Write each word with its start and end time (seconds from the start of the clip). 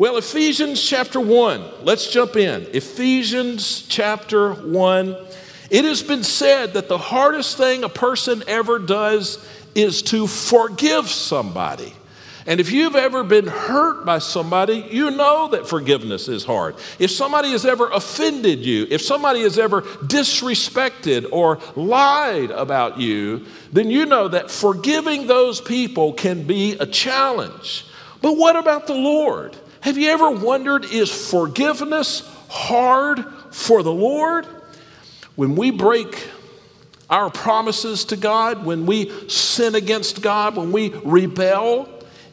Well, 0.00 0.16
Ephesians 0.16 0.82
chapter 0.82 1.20
1, 1.20 1.84
let's 1.84 2.10
jump 2.10 2.34
in. 2.34 2.62
Ephesians 2.72 3.82
chapter 3.86 4.54
1. 4.54 5.14
It 5.68 5.84
has 5.84 6.02
been 6.02 6.24
said 6.24 6.72
that 6.72 6.88
the 6.88 6.96
hardest 6.96 7.58
thing 7.58 7.84
a 7.84 7.90
person 7.90 8.42
ever 8.46 8.78
does 8.78 9.46
is 9.74 10.00
to 10.04 10.26
forgive 10.26 11.10
somebody. 11.10 11.92
And 12.46 12.60
if 12.60 12.72
you've 12.72 12.96
ever 12.96 13.22
been 13.22 13.46
hurt 13.46 14.06
by 14.06 14.20
somebody, 14.20 14.88
you 14.90 15.10
know 15.10 15.48
that 15.48 15.66
forgiveness 15.66 16.28
is 16.28 16.44
hard. 16.44 16.76
If 16.98 17.10
somebody 17.10 17.50
has 17.50 17.66
ever 17.66 17.90
offended 17.90 18.60
you, 18.60 18.86
if 18.88 19.02
somebody 19.02 19.42
has 19.42 19.58
ever 19.58 19.82
disrespected 19.82 21.26
or 21.30 21.58
lied 21.76 22.52
about 22.52 22.98
you, 22.98 23.44
then 23.70 23.90
you 23.90 24.06
know 24.06 24.28
that 24.28 24.50
forgiving 24.50 25.26
those 25.26 25.60
people 25.60 26.14
can 26.14 26.46
be 26.46 26.72
a 26.80 26.86
challenge. 26.86 27.84
But 28.22 28.38
what 28.38 28.56
about 28.56 28.86
the 28.86 28.94
Lord? 28.94 29.58
Have 29.80 29.96
you 29.96 30.10
ever 30.10 30.30
wondered, 30.30 30.84
is 30.84 31.10
forgiveness 31.10 32.28
hard 32.48 33.24
for 33.50 33.82
the 33.82 33.92
Lord? 33.92 34.46
When 35.36 35.56
we 35.56 35.70
break 35.70 36.28
our 37.08 37.30
promises 37.30 38.04
to 38.06 38.16
God, 38.16 38.64
when 38.66 38.84
we 38.84 39.28
sin 39.28 39.74
against 39.74 40.20
God, 40.20 40.56
when 40.56 40.70
we 40.70 40.90
rebel, 40.90 41.88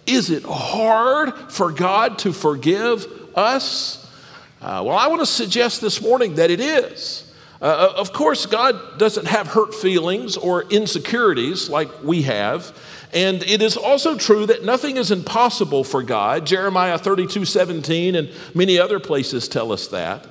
is 0.06 0.30
it 0.30 0.44
hard 0.44 1.34
for 1.50 1.72
God 1.72 2.20
to 2.20 2.34
forgive 2.34 3.08
us? 3.36 4.04
Uh, 4.62 4.84
well, 4.86 4.98
I 4.98 5.08
want 5.08 5.22
to 5.22 5.26
suggest 5.26 5.82
this 5.82 6.02
morning 6.02 6.36
that 6.36 6.52
it 6.52 6.60
is. 6.60 7.32
Uh, 7.62 7.66
uh, 7.66 7.94
of 8.00 8.14
course, 8.14 8.46
God 8.46 9.00
doesn't 9.00 9.26
have 9.26 9.48
hurt 9.48 9.74
feelings 9.74 10.38
or 10.38 10.64
insecurities 10.64 11.70
like 11.70 12.04
we 12.04 12.24
have. 12.24 12.78
And 13.14 13.42
it 13.44 13.62
is 13.62 13.78
also 13.78 14.18
true 14.18 14.46
that 14.48 14.66
nothing 14.66 14.98
is 14.98 15.12
impossible 15.12 15.84
for 15.84 16.04
God. 16.04 16.46
Jeremiah 16.46 16.98
32 16.98 17.46
17 17.46 18.16
and 18.16 18.30
many 18.54 18.78
other 18.78 19.00
places 19.00 19.48
tell 19.48 19.72
us 19.72 19.88
that. 19.88 20.26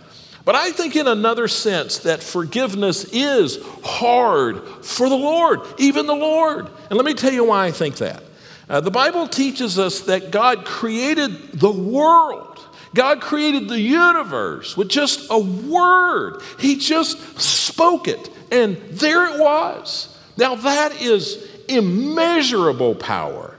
But 0.45 0.55
I 0.55 0.71
think, 0.71 0.95
in 0.95 1.09
another 1.09 1.49
sense, 1.49 1.99
that 1.99 2.23
forgiveness 2.23 3.05
is 3.13 3.59
hard 3.83 4.63
for 4.85 5.09
the 5.09 5.17
Lord, 5.17 5.61
even 5.77 6.07
the 6.07 6.15
Lord. 6.15 6.69
And 6.89 6.97
let 6.97 7.05
me 7.05 7.15
tell 7.15 7.33
you 7.33 7.45
why 7.45 7.67
I 7.67 7.73
think 7.73 7.97
that. 7.97 8.23
Uh, 8.69 8.81
the 8.81 8.91
Bible 8.91 9.27
teaches 9.27 9.77
us 9.77 10.03
that 10.03 10.31
God 10.31 10.65
created 10.65 11.53
the 11.53 11.71
world. 11.71 12.61
God 12.95 13.21
created 13.21 13.69
the 13.69 13.81
universe 13.81 14.77
with 14.77 14.89
just 14.89 15.27
a 15.31 15.39
word. 15.39 16.41
He 16.61 16.77
just 16.77 17.41
spoke 17.41 18.07
it, 18.07 18.31
and 18.53 18.77
there 18.91 19.35
it 19.35 19.41
was. 19.41 20.17
Now, 20.37 20.55
that 20.55 21.01
is 21.03 21.45
immeasurable 21.69 22.95
power. 22.95 23.55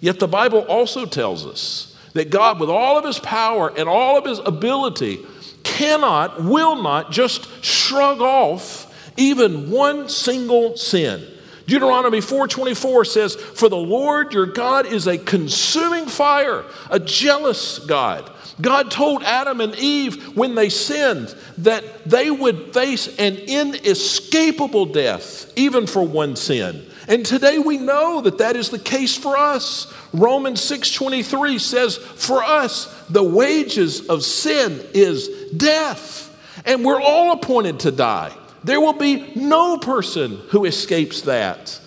Yet 0.00 0.18
the 0.18 0.28
Bible 0.28 0.60
also 0.60 1.06
tells 1.06 1.46
us 1.46 1.96
that 2.12 2.30
God, 2.30 2.60
with 2.60 2.70
all 2.70 2.98
of 2.98 3.04
his 3.04 3.18
power 3.18 3.72
and 3.76 3.88
all 3.88 4.18
of 4.18 4.24
his 4.24 4.38
ability, 4.38 5.24
cannot, 5.62 6.42
will 6.42 6.82
not 6.82 7.10
just 7.10 7.64
shrug 7.64 8.20
off 8.20 8.92
even 9.16 9.70
one 9.70 10.08
single 10.08 10.76
sin. 10.76 11.26
Deuteronomy 11.66 12.20
4:24 12.20 13.04
says, 13.04 13.34
"For 13.34 13.68
the 13.68 13.76
Lord 13.76 14.32
your 14.32 14.46
God 14.46 14.86
is 14.86 15.06
a 15.06 15.18
consuming 15.18 16.06
fire, 16.06 16.64
a 16.90 17.00
jealous 17.00 17.80
God." 17.80 18.30
God 18.60 18.90
told 18.90 19.22
Adam 19.22 19.60
and 19.60 19.74
Eve 19.76 20.36
when 20.36 20.54
they 20.54 20.68
sinned 20.68 21.34
that 21.58 22.08
they 22.08 22.30
would 22.30 22.72
face 22.72 23.08
an 23.18 23.36
inescapable 23.36 24.86
death 24.86 25.52
even 25.56 25.86
for 25.86 26.02
one 26.02 26.36
sin. 26.36 26.85
And 27.08 27.24
today 27.24 27.58
we 27.58 27.78
know 27.78 28.20
that 28.22 28.38
that 28.38 28.56
is 28.56 28.70
the 28.70 28.78
case 28.78 29.16
for 29.16 29.36
us. 29.36 29.86
Romans 30.12 30.60
6:23 30.60 31.58
says, 31.58 31.96
"For 31.96 32.42
us 32.42 32.88
the 33.08 33.22
wages 33.22 34.02
of 34.08 34.24
sin 34.24 34.80
is 34.92 35.28
death, 35.56 36.30
and 36.64 36.84
we're 36.84 37.00
all 37.00 37.32
appointed 37.32 37.80
to 37.80 37.90
die." 37.90 38.32
There 38.64 38.80
will 38.80 38.94
be 38.94 39.24
no 39.36 39.78
person 39.78 40.40
who 40.48 40.64
escapes 40.64 41.20
that 41.22 41.78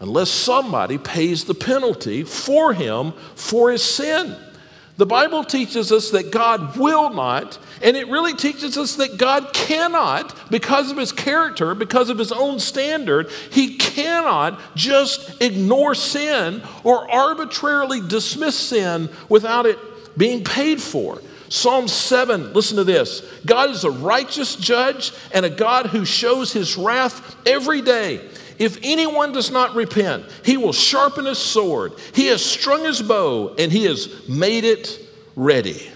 unless 0.00 0.30
somebody 0.30 0.98
pays 0.98 1.44
the 1.44 1.54
penalty 1.54 2.22
for 2.22 2.72
him 2.74 3.14
for 3.34 3.70
his 3.70 3.82
sin. 3.82 4.36
The 4.98 5.06
Bible 5.06 5.44
teaches 5.44 5.92
us 5.92 6.10
that 6.10 6.32
God 6.32 6.76
will 6.76 7.10
not, 7.10 7.56
and 7.80 7.96
it 7.96 8.08
really 8.08 8.34
teaches 8.34 8.76
us 8.76 8.96
that 8.96 9.16
God 9.16 9.52
cannot, 9.52 10.50
because 10.50 10.90
of 10.90 10.96
his 10.96 11.12
character, 11.12 11.76
because 11.76 12.10
of 12.10 12.18
his 12.18 12.32
own 12.32 12.58
standard, 12.58 13.30
he 13.52 13.76
cannot 13.76 14.60
just 14.74 15.40
ignore 15.40 15.94
sin 15.94 16.62
or 16.82 17.08
arbitrarily 17.08 18.00
dismiss 18.00 18.58
sin 18.58 19.08
without 19.28 19.66
it 19.66 19.78
being 20.18 20.42
paid 20.42 20.82
for. 20.82 21.20
Psalm 21.48 21.86
7, 21.86 22.52
listen 22.52 22.76
to 22.76 22.84
this 22.84 23.22
God 23.46 23.70
is 23.70 23.84
a 23.84 23.90
righteous 23.92 24.56
judge 24.56 25.12
and 25.32 25.46
a 25.46 25.50
God 25.50 25.86
who 25.86 26.04
shows 26.04 26.52
his 26.52 26.76
wrath 26.76 27.36
every 27.46 27.82
day. 27.82 28.28
If 28.58 28.78
anyone 28.82 29.32
does 29.32 29.50
not 29.50 29.74
repent, 29.74 30.26
he 30.44 30.56
will 30.56 30.72
sharpen 30.72 31.26
his 31.26 31.38
sword. 31.38 31.92
He 32.14 32.26
has 32.26 32.44
strung 32.44 32.84
his 32.84 33.00
bow 33.00 33.54
and 33.58 33.70
he 33.70 33.84
has 33.84 34.28
made 34.28 34.64
it 34.64 35.00
ready. 35.36 35.90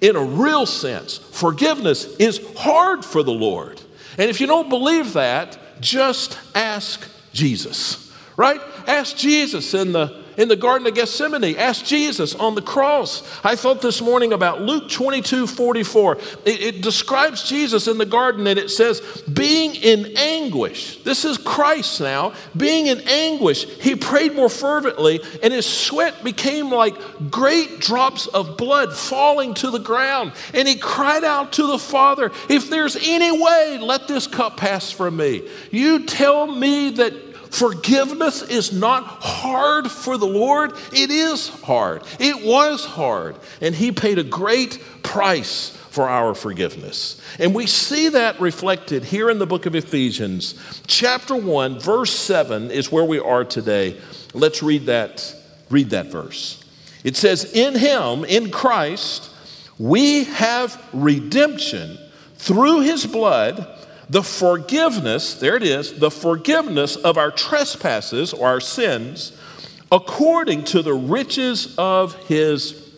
In 0.00 0.16
a 0.16 0.24
real 0.24 0.66
sense, 0.66 1.18
forgiveness 1.18 2.16
is 2.16 2.40
hard 2.56 3.04
for 3.04 3.22
the 3.22 3.32
Lord. 3.32 3.80
And 4.18 4.28
if 4.28 4.40
you 4.40 4.46
don't 4.46 4.68
believe 4.68 5.12
that, 5.12 5.58
just 5.80 6.38
ask 6.54 7.06
Jesus, 7.32 8.12
right? 8.36 8.60
Ask 8.86 9.16
Jesus 9.16 9.72
in 9.74 9.92
the 9.92 10.24
in 10.40 10.48
the 10.48 10.56
Garden 10.56 10.86
of 10.86 10.94
Gethsemane. 10.94 11.54
Ask 11.58 11.84
Jesus 11.84 12.34
on 12.34 12.54
the 12.54 12.62
cross. 12.62 13.22
I 13.44 13.56
thought 13.56 13.82
this 13.82 14.00
morning 14.00 14.32
about 14.32 14.62
Luke 14.62 14.88
22 14.88 15.46
44. 15.46 16.16
It, 16.46 16.60
it 16.60 16.80
describes 16.80 17.46
Jesus 17.46 17.86
in 17.86 17.98
the 17.98 18.06
garden 18.06 18.46
and 18.46 18.58
it 18.58 18.70
says, 18.70 19.00
being 19.32 19.74
in 19.74 20.16
anguish. 20.16 21.02
This 21.02 21.26
is 21.26 21.36
Christ 21.36 22.00
now. 22.00 22.32
Being 22.56 22.86
in 22.86 23.00
anguish, 23.00 23.66
he 23.66 23.94
prayed 23.96 24.34
more 24.34 24.48
fervently 24.48 25.20
and 25.42 25.52
his 25.52 25.66
sweat 25.66 26.24
became 26.24 26.70
like 26.70 26.96
great 27.30 27.78
drops 27.80 28.26
of 28.26 28.56
blood 28.56 28.96
falling 28.96 29.52
to 29.54 29.70
the 29.70 29.78
ground. 29.78 30.32
And 30.54 30.66
he 30.66 30.76
cried 30.76 31.22
out 31.22 31.52
to 31.54 31.66
the 31.66 31.78
Father, 31.78 32.32
If 32.48 32.70
there's 32.70 32.96
any 32.96 33.30
way, 33.30 33.78
let 33.78 34.08
this 34.08 34.26
cup 34.26 34.56
pass 34.56 34.90
from 34.90 35.18
me. 35.18 35.46
You 35.70 36.06
tell 36.06 36.46
me 36.46 36.90
that 36.92 37.29
Forgiveness 37.50 38.42
is 38.42 38.72
not 38.72 39.04
hard 39.04 39.90
for 39.90 40.16
the 40.16 40.26
Lord. 40.26 40.72
It 40.92 41.10
is 41.10 41.48
hard. 41.48 42.02
It 42.18 42.44
was 42.44 42.84
hard. 42.84 43.36
And 43.60 43.74
He 43.74 43.92
paid 43.92 44.18
a 44.18 44.24
great 44.24 44.82
price 45.02 45.76
for 45.90 46.08
our 46.08 46.34
forgiveness. 46.34 47.20
And 47.40 47.52
we 47.54 47.66
see 47.66 48.10
that 48.10 48.40
reflected 48.40 49.04
here 49.04 49.28
in 49.28 49.40
the 49.40 49.46
book 49.46 49.66
of 49.66 49.74
Ephesians. 49.74 50.54
Chapter 50.86 51.34
1, 51.34 51.80
verse 51.80 52.12
7 52.12 52.70
is 52.70 52.92
where 52.92 53.04
we 53.04 53.18
are 53.18 53.44
today. 53.44 54.00
Let's 54.32 54.62
read 54.62 54.86
that, 54.86 55.34
read 55.68 55.90
that 55.90 56.06
verse. 56.06 56.64
It 57.02 57.16
says, 57.16 57.52
In 57.52 57.74
him, 57.74 58.24
in 58.24 58.52
Christ, 58.52 59.30
we 59.78 60.24
have 60.24 60.80
redemption 60.92 61.98
through 62.36 62.80
his 62.80 63.06
blood 63.06 63.66
the 64.10 64.24
forgiveness, 64.24 65.34
there 65.34 65.56
it 65.56 65.62
is, 65.62 66.00
the 66.00 66.10
forgiveness 66.10 66.96
of 66.96 67.16
our 67.16 67.30
trespasses 67.30 68.32
or 68.32 68.48
our 68.48 68.60
sins 68.60 69.38
according 69.92 70.64
to 70.64 70.82
the 70.82 70.92
riches 70.92 71.74
of 71.78 72.14
his 72.26 72.90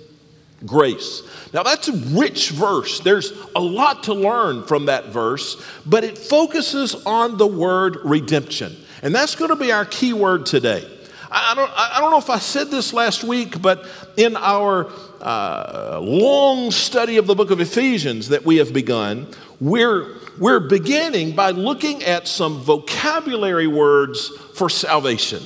grace. 0.64 1.22
Now, 1.52 1.62
that's 1.62 1.88
a 1.88 1.92
rich 1.92 2.50
verse. 2.50 3.00
There's 3.00 3.32
a 3.54 3.60
lot 3.60 4.04
to 4.04 4.14
learn 4.14 4.64
from 4.66 4.86
that 4.86 5.06
verse, 5.06 5.62
but 5.84 6.02
it 6.02 6.16
focuses 6.16 6.94
on 7.04 7.36
the 7.36 7.46
word 7.46 7.98
redemption. 8.04 8.74
And 9.02 9.14
that's 9.14 9.34
going 9.34 9.50
to 9.50 9.56
be 9.56 9.70
our 9.70 9.84
key 9.84 10.14
word 10.14 10.46
today. 10.46 10.88
I 11.30 11.54
don't, 11.54 11.70
I 11.74 11.98
don't 12.00 12.10
know 12.10 12.18
if 12.18 12.30
I 12.30 12.38
said 12.38 12.70
this 12.70 12.92
last 12.92 13.22
week, 13.22 13.60
but 13.60 13.86
in 14.16 14.36
our 14.36 14.90
uh, 15.20 15.98
long 16.02 16.70
study 16.70 17.16
of 17.18 17.26
the 17.26 17.34
book 17.34 17.50
of 17.50 17.60
Ephesians 17.60 18.28
that 18.28 18.44
we 18.44 18.56
have 18.58 18.72
begun, 18.72 19.26
we're 19.60 20.21
we're 20.38 20.60
beginning 20.60 21.34
by 21.34 21.50
looking 21.50 22.02
at 22.02 22.26
some 22.26 22.60
vocabulary 22.60 23.66
words 23.66 24.28
for 24.54 24.68
salvation. 24.68 25.42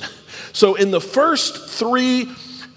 So, 0.53 0.75
in 0.75 0.91
the 0.91 1.01
first 1.01 1.69
three, 1.69 2.29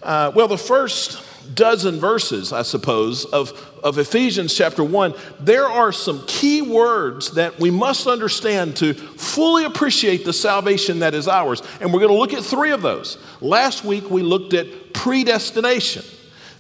uh, 0.03 0.33
well, 0.35 0.49
the 0.49 0.59
first 0.59 1.23
dozen 1.55 1.99
verses, 1.99 2.53
I 2.53 2.63
suppose, 2.63 3.25
of, 3.25 3.53
of 3.83 3.99
Ephesians 3.99 4.55
chapter 4.55 4.85
1, 4.85 5.15
there 5.41 5.67
are 5.67 5.93
some 5.93 6.25
key 6.27 6.63
words 6.63 7.33
that 7.33 7.59
we 7.59 7.71
must 7.71 8.07
understand 8.07 8.77
to 8.77 8.95
fully 8.95 9.65
appreciate 9.65 10.25
the 10.25 10.33
salvation 10.33 11.01
that 11.01 11.15
is 11.15 11.29
ours. 11.29 11.63
And 11.81 11.93
we're 11.93 12.01
going 12.01 12.13
to 12.13 12.19
look 12.19 12.35
at 12.35 12.45
three 12.45 12.71
of 12.71 12.83
those. 12.83 13.19
Last 13.41 13.85
week, 13.85 14.11
we 14.11 14.23
looked 14.23 14.55
at 14.55 14.93
predestination. 14.93 16.05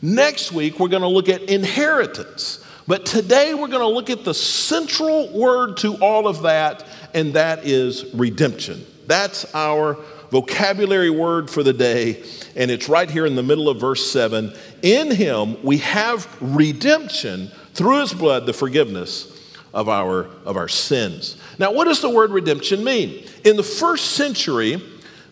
Next 0.02 0.52
week, 0.52 0.80
we're 0.80 0.88
going 0.88 1.02
to 1.02 1.08
look 1.08 1.28
at 1.28 1.42
inheritance. 1.42 2.64
But 2.90 3.06
today 3.06 3.54
we're 3.54 3.68
going 3.68 3.82
to 3.82 3.86
look 3.86 4.10
at 4.10 4.24
the 4.24 4.34
central 4.34 5.28
word 5.28 5.76
to 5.76 5.94
all 5.98 6.26
of 6.26 6.42
that, 6.42 6.84
and 7.14 7.34
that 7.34 7.64
is 7.64 8.12
redemption. 8.12 8.84
That's 9.06 9.54
our 9.54 9.96
vocabulary 10.32 11.08
word 11.08 11.48
for 11.48 11.62
the 11.62 11.72
day, 11.72 12.24
and 12.56 12.68
it's 12.68 12.88
right 12.88 13.08
here 13.08 13.26
in 13.26 13.36
the 13.36 13.44
middle 13.44 13.68
of 13.68 13.78
verse 13.78 14.10
7. 14.10 14.52
In 14.82 15.12
him 15.12 15.62
we 15.62 15.78
have 15.78 16.36
redemption 16.40 17.52
through 17.74 18.00
his 18.00 18.12
blood, 18.12 18.44
the 18.44 18.52
forgiveness 18.52 19.40
of 19.72 19.88
our, 19.88 20.24
of 20.44 20.56
our 20.56 20.66
sins. 20.66 21.36
Now, 21.60 21.70
what 21.70 21.84
does 21.84 22.00
the 22.00 22.10
word 22.10 22.32
redemption 22.32 22.82
mean? 22.82 23.24
In 23.44 23.56
the 23.56 23.62
first 23.62 24.16
century, 24.16 24.82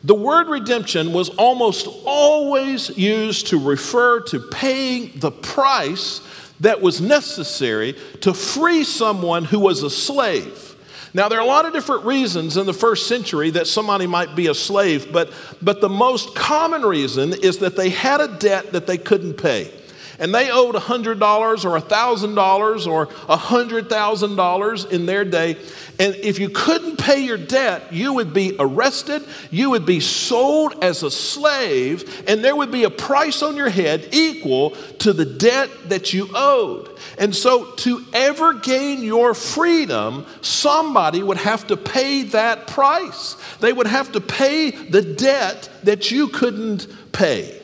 the 0.04 0.14
word 0.14 0.46
redemption 0.46 1.12
was 1.12 1.31
almost 1.31 1.88
always 2.04 2.96
used 2.96 3.49
to 3.49 3.58
refer 3.58 4.20
to 4.26 4.38
paying 4.38 5.11
the 5.16 5.32
price 5.32 6.20
that 6.60 6.81
was 6.81 7.00
necessary 7.00 7.96
to 8.20 8.34
free 8.34 8.84
someone 8.84 9.44
who 9.44 9.58
was 9.58 9.82
a 9.82 9.90
slave. 9.90 10.75
Now, 11.14 11.28
there 11.28 11.38
are 11.38 11.44
a 11.44 11.46
lot 11.46 11.64
of 11.64 11.72
different 11.72 12.05
reasons 12.05 12.56
in 12.56 12.66
the 12.66 12.72
first 12.72 13.06
century 13.06 13.50
that 13.50 13.66
somebody 13.66 14.06
might 14.06 14.37
be 14.37 14.49
a 14.49 14.55
slave, 14.55 15.12
but, 15.12 15.32
but 15.62 15.81
the 15.81 15.88
most 15.88 16.34
common 16.34 16.82
reason 16.82 17.32
is 17.32 17.58
that 17.58 17.76
they 17.76 17.90
had 17.90 18.20
a 18.20 18.28
debt 18.28 18.72
that 18.72 18.87
they 18.87 18.99
couldn't 18.99 19.34
pay 19.34 19.72
and 20.19 20.35
they 20.35 20.50
owed 20.50 20.75
$100 20.75 21.20
or 21.20 21.81
$1,000 21.81 22.87
or 22.87 23.06
$100,000 23.06 24.91
in 24.91 25.06
their 25.06 25.25
day. 25.25 25.56
And 26.00 26.15
if 26.17 26.38
you 26.38 26.49
couldn't 26.49 26.97
pay 26.97 27.20
your 27.25 27.38
debt, 27.38 27.93
you 27.93 28.15
would 28.15 28.32
be 28.32 28.56
arrested, 28.59 29.23
you 29.50 29.70
would 29.70 29.87
be 29.87 30.00
sold 30.00 30.82
as 30.82 31.03
a 31.03 31.11
slave, 31.11 32.25
and 32.29 32.44
there 32.44 32.55
would 32.55 32.70
be 32.70 32.85
a 32.85 32.91
price 32.91 33.43
on 33.43 33.56
your 33.56 33.69
head 33.69 34.09
equal 34.12 34.70
to 35.00 35.12
the 35.12 35.25
debt 35.25 35.70
that 35.88 36.12
you 36.12 36.29
owed. 36.35 36.97
And 37.19 37.35
so, 37.35 37.73
to 37.76 38.05
ever 38.12 38.55
gain 38.55 39.03
your 39.03 39.35
freedom, 39.35 40.26
somebody 40.41 41.23
would 41.23 41.37
have 41.38 41.67
to 41.69 41.76
pay 41.76 42.25
that 42.25 42.67
price. 42.69 43.37
They 43.61 43.73
would 43.73 43.87
have 43.87 44.12
to 44.12 44.21
pay 44.21 44.71
the 44.71 45.03
debt 45.03 45.69
that 45.82 46.11
you 46.11 46.29
couldn't 46.29 46.87
pay. 47.12 47.57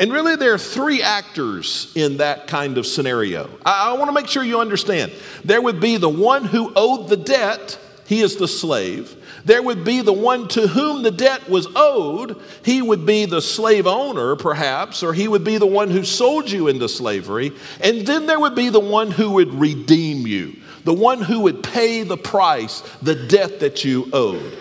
And 0.00 0.10
really, 0.10 0.34
there 0.34 0.54
are 0.54 0.58
three 0.58 1.02
actors 1.02 1.92
in 1.94 2.16
that 2.16 2.46
kind 2.46 2.78
of 2.78 2.86
scenario. 2.86 3.50
I, 3.66 3.90
I 3.90 3.92
want 3.92 4.08
to 4.08 4.12
make 4.12 4.28
sure 4.28 4.42
you 4.42 4.58
understand. 4.58 5.12
There 5.44 5.60
would 5.60 5.78
be 5.78 5.98
the 5.98 6.08
one 6.08 6.46
who 6.46 6.72
owed 6.74 7.10
the 7.10 7.18
debt, 7.18 7.78
he 8.06 8.22
is 8.22 8.36
the 8.36 8.48
slave. 8.48 9.14
There 9.44 9.62
would 9.62 9.84
be 9.84 10.00
the 10.00 10.12
one 10.12 10.48
to 10.48 10.66
whom 10.66 11.02
the 11.02 11.10
debt 11.10 11.50
was 11.50 11.68
owed. 11.76 12.40
He 12.64 12.80
would 12.80 13.04
be 13.04 13.26
the 13.26 13.42
slave 13.42 13.86
owner, 13.86 14.36
perhaps, 14.36 15.02
or 15.02 15.12
he 15.12 15.28
would 15.28 15.44
be 15.44 15.58
the 15.58 15.66
one 15.66 15.90
who 15.90 16.04
sold 16.04 16.50
you 16.50 16.68
into 16.68 16.88
slavery. 16.88 17.52
And 17.82 18.06
then 18.06 18.24
there 18.26 18.40
would 18.40 18.54
be 18.54 18.70
the 18.70 18.80
one 18.80 19.10
who 19.10 19.32
would 19.32 19.52
redeem 19.52 20.26
you, 20.26 20.56
the 20.84 20.94
one 20.94 21.20
who 21.20 21.40
would 21.40 21.62
pay 21.62 22.04
the 22.04 22.16
price, 22.16 22.80
the 23.02 23.14
debt 23.14 23.60
that 23.60 23.84
you 23.84 24.08
owed. 24.14 24.56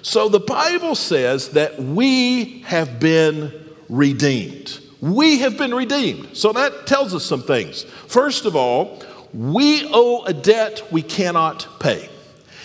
So 0.00 0.30
the 0.30 0.40
Bible 0.40 0.94
says 0.94 1.50
that 1.50 1.78
we 1.78 2.60
have 2.62 2.98
been 2.98 3.67
redeemed. 3.88 4.78
We 5.00 5.38
have 5.38 5.56
been 5.56 5.74
redeemed. 5.74 6.36
So 6.36 6.52
that 6.52 6.86
tells 6.86 7.14
us 7.14 7.24
some 7.24 7.42
things. 7.42 7.84
First 8.06 8.44
of 8.44 8.56
all, 8.56 9.02
we 9.32 9.88
owe 9.92 10.24
a 10.24 10.32
debt 10.32 10.82
we 10.90 11.02
cannot 11.02 11.66
pay. 11.80 12.08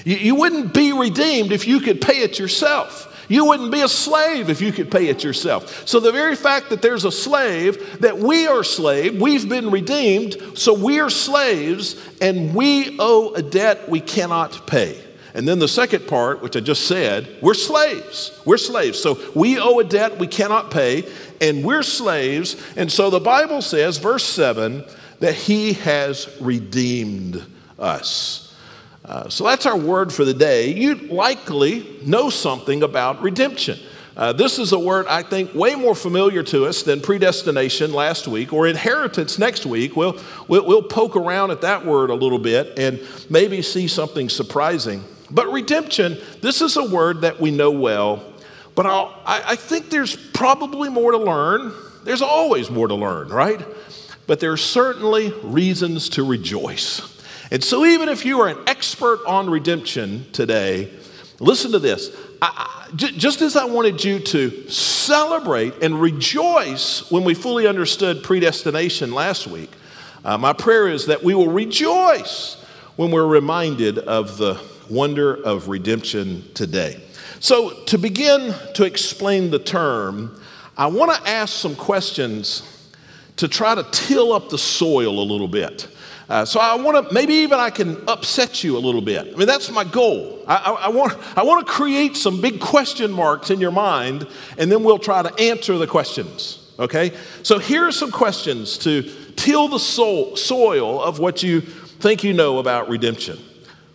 You, 0.05 0.17
you, 0.17 0.35
wouldn't 0.35 0.73
be 0.73 0.93
redeemed 0.93 1.51
if 1.51 1.67
you 1.67 1.79
could 1.79 2.01
pay 2.01 2.19
it 2.19 2.39
yourself. 2.39 3.09
You 3.29 3.45
wouldn't 3.45 3.71
be 3.71 3.81
a 3.81 3.87
slave 3.87 4.49
if 4.49 4.61
you 4.61 4.71
could 4.71 4.91
pay 4.91 5.07
it 5.07 5.23
yourself. 5.23 5.87
So, 5.87 5.99
the 5.99 6.11
very 6.11 6.35
fact 6.35 6.69
that 6.69 6.81
there's 6.81 7.05
a 7.05 7.11
slave, 7.11 8.01
that 8.01 8.17
we 8.17 8.47
are 8.47 8.63
slave, 8.63 9.21
we've 9.21 9.47
been 9.47 9.71
redeemed, 9.71 10.35
so 10.55 10.73
we 10.73 10.99
are 10.99 11.09
slaves, 11.09 11.95
and 12.19 12.53
we 12.53 12.97
owe 12.99 13.33
a 13.33 13.41
debt 13.41 13.87
we 13.87 14.01
cannot 14.01 14.67
pay. 14.67 15.02
And 15.33 15.47
then 15.47 15.57
the 15.57 15.67
second 15.67 16.07
part, 16.07 16.41
which 16.41 16.55
I 16.55 16.59
just 16.59 16.87
said, 16.87 17.37
we're 17.41 17.55
slaves. 17.55 18.39
We're 18.45 18.57
slaves. 18.57 18.99
So 18.99 19.19
we 19.33 19.59
owe 19.59 19.79
a 19.79 19.83
debt 19.83 20.19
we 20.19 20.27
cannot 20.27 20.69
pay, 20.69 21.11
and 21.41 21.63
we're 21.63 21.83
slaves. 21.83 22.55
And 22.75 22.91
so 22.91 23.09
the 23.09 23.19
Bible 23.19 23.61
says, 23.61 23.97
verse 23.97 24.23
7, 24.23 24.83
that 25.19 25.33
He 25.33 25.73
has 25.73 26.29
redeemed 26.39 27.43
us. 27.79 28.55
Uh, 29.03 29.27
so 29.27 29.43
that's 29.45 29.65
our 29.65 29.77
word 29.77 30.13
for 30.13 30.23
the 30.23 30.33
day. 30.33 30.71
You 30.71 30.95
likely 30.95 31.99
know 32.03 32.29
something 32.29 32.83
about 32.83 33.21
redemption. 33.21 33.79
Uh, 34.15 34.31
this 34.31 34.59
is 34.59 34.71
a 34.71 34.79
word 34.79 35.07
I 35.07 35.23
think 35.23 35.55
way 35.55 35.73
more 35.73 35.95
familiar 35.95 36.43
to 36.43 36.65
us 36.65 36.83
than 36.83 37.01
predestination 37.01 37.91
last 37.91 38.27
week 38.27 38.53
or 38.53 38.67
inheritance 38.67 39.39
next 39.39 39.65
week. 39.65 39.95
We'll, 39.95 40.21
we'll, 40.47 40.65
we'll 40.67 40.83
poke 40.83 41.15
around 41.15 41.49
at 41.49 41.61
that 41.61 41.83
word 41.83 42.11
a 42.11 42.13
little 42.13 42.37
bit 42.37 42.77
and 42.77 43.01
maybe 43.31 43.63
see 43.63 43.87
something 43.87 44.29
surprising. 44.29 45.03
But 45.33 45.51
redemption, 45.51 46.19
this 46.41 46.61
is 46.61 46.77
a 46.77 46.83
word 46.83 47.21
that 47.21 47.41
we 47.41 47.49
know 47.49 47.71
well, 47.71 48.23
but 48.75 48.85
I, 48.85 49.11
I 49.25 49.55
think 49.55 49.89
there's 49.89 50.15
probably 50.15 50.89
more 50.89 51.11
to 51.11 51.17
learn. 51.17 51.73
There's 52.03 52.21
always 52.21 52.69
more 52.69 52.87
to 52.87 52.95
learn, 52.95 53.29
right? 53.29 53.65
But 54.27 54.39
there 54.39 54.51
are 54.51 54.57
certainly 54.57 55.31
reasons 55.43 56.09
to 56.09 56.23
rejoice. 56.23 57.01
And 57.51 57.63
so, 57.63 57.85
even 57.85 58.09
if 58.09 58.25
you 58.25 58.41
are 58.41 58.47
an 58.47 58.57
expert 58.67 59.21
on 59.27 59.49
redemption 59.49 60.25
today, 60.31 60.91
listen 61.39 61.71
to 61.71 61.79
this. 61.79 62.15
Just 62.95 63.41
as 63.41 63.55
I 63.55 63.65
wanted 63.65 64.03
you 64.03 64.19
to 64.19 64.69
celebrate 64.69 65.81
and 65.81 65.99
rejoice 65.99 67.09
when 67.09 67.23
we 67.23 67.33
fully 67.33 67.65
understood 67.67 68.23
predestination 68.23 69.13
last 69.13 69.47
week, 69.47 69.71
uh, 70.23 70.37
my 70.37 70.53
prayer 70.53 70.87
is 70.87 71.07
that 71.07 71.23
we 71.23 71.33
will 71.33 71.49
rejoice 71.49 72.55
when 72.95 73.11
we're 73.11 73.25
reminded 73.25 73.97
of 73.97 74.37
the 74.37 74.55
wonder 74.89 75.33
of 75.33 75.67
redemption 75.67 76.43
today. 76.53 77.01
So, 77.39 77.83
to 77.85 77.97
begin 77.97 78.53
to 78.75 78.85
explain 78.85 79.51
the 79.51 79.59
term, 79.59 80.39
I 80.77 80.87
want 80.87 81.13
to 81.13 81.29
ask 81.29 81.53
some 81.53 81.75
questions 81.75 82.63
to 83.37 83.47
try 83.47 83.75
to 83.75 83.83
till 83.91 84.33
up 84.33 84.49
the 84.49 84.57
soil 84.57 85.19
a 85.19 85.25
little 85.25 85.47
bit. 85.47 85.87
Uh, 86.29 86.45
so 86.45 86.59
I 86.59 86.75
want 86.75 87.07
to 87.09 87.13
maybe 87.13 87.33
even 87.35 87.59
I 87.59 87.69
can 87.69 88.07
upset 88.07 88.63
you 88.63 88.77
a 88.77 88.79
little 88.79 89.01
bit. 89.01 89.33
I 89.33 89.37
mean 89.37 89.47
that's 89.47 89.69
my 89.69 89.83
goal. 89.83 90.43
I, 90.47 90.55
I, 90.55 90.71
I, 90.85 90.87
want 90.87 91.37
I 91.37 91.43
want 91.43 91.65
to 91.65 91.71
create 91.71 92.15
some 92.15 92.41
big 92.41 92.59
question 92.59 93.11
marks 93.11 93.49
in 93.49 93.59
your 93.59 93.71
mind, 93.71 94.27
and 94.57 94.71
then 94.71 94.83
we'll 94.83 94.99
try 94.99 95.21
to 95.21 95.33
answer 95.39 95.77
the 95.77 95.87
questions. 95.87 96.71
Okay. 96.79 97.13
So 97.43 97.59
here 97.59 97.85
are 97.85 97.91
some 97.91 98.11
questions 98.11 98.77
to 98.79 99.03
till 99.35 99.67
the 99.67 99.79
soul, 99.79 100.35
soil 100.35 101.01
of 101.01 101.19
what 101.19 101.43
you 101.43 101.61
think 101.61 102.23
you 102.23 102.33
know 102.33 102.59
about 102.59 102.89
redemption. 102.89 103.37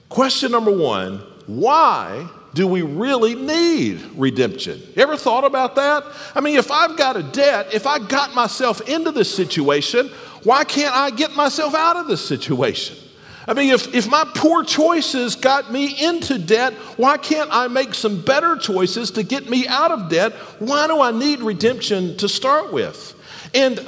Question 0.09 0.53
number 0.53 0.73
one 0.73 1.23
why 1.47 2.29
do 2.55 2.67
we 2.67 2.83
really 2.83 3.35
need 3.35 4.01
redemption? 4.17 4.83
You 4.97 5.03
ever 5.03 5.17
thought 5.17 5.45
about 5.45 5.77
that? 5.77 6.05
I 6.35 6.41
mean, 6.41 6.57
if 6.57 6.71
I've 6.71 6.97
got 6.97 7.17
a 7.17 7.23
debt, 7.23 7.73
if 7.73 7.87
I 7.87 7.99
got 7.99 8.35
myself 8.35 8.81
into 8.89 9.13
this 9.13 9.35
situation, 9.35 10.09
why 10.43 10.65
can't 10.65 10.95
I 10.95 11.11
get 11.11 11.35
myself 11.35 11.75
out 11.75 11.97
of 11.97 12.07
this 12.07 12.27
situation? 12.27 12.97
I 13.47 13.55
mean, 13.55 13.73
if, 13.73 13.95
if 13.95 14.11
my 14.11 14.31
poor 14.35 14.63
choices 14.63 15.35
got 15.35 15.73
me 15.73 16.05
into 16.05 16.39
debt, 16.39 16.75
why 16.99 17.17
can't 17.17 17.49
I 17.51 17.69
make 17.69 17.95
some 17.95 18.21
better 18.21 18.57
choices 18.57 19.11
to 19.13 19.23
get 19.23 19.49
me 19.49 19.67
out 19.67 19.91
of 19.91 20.11
debt? 20.11 20.35
Why 20.59 20.87
do 20.87 21.01
I 21.01 21.13
need 21.13 21.41
redemption 21.41 22.19
to 22.19 22.29
start 22.29 22.75
with? 22.75 23.15
And 23.55 23.79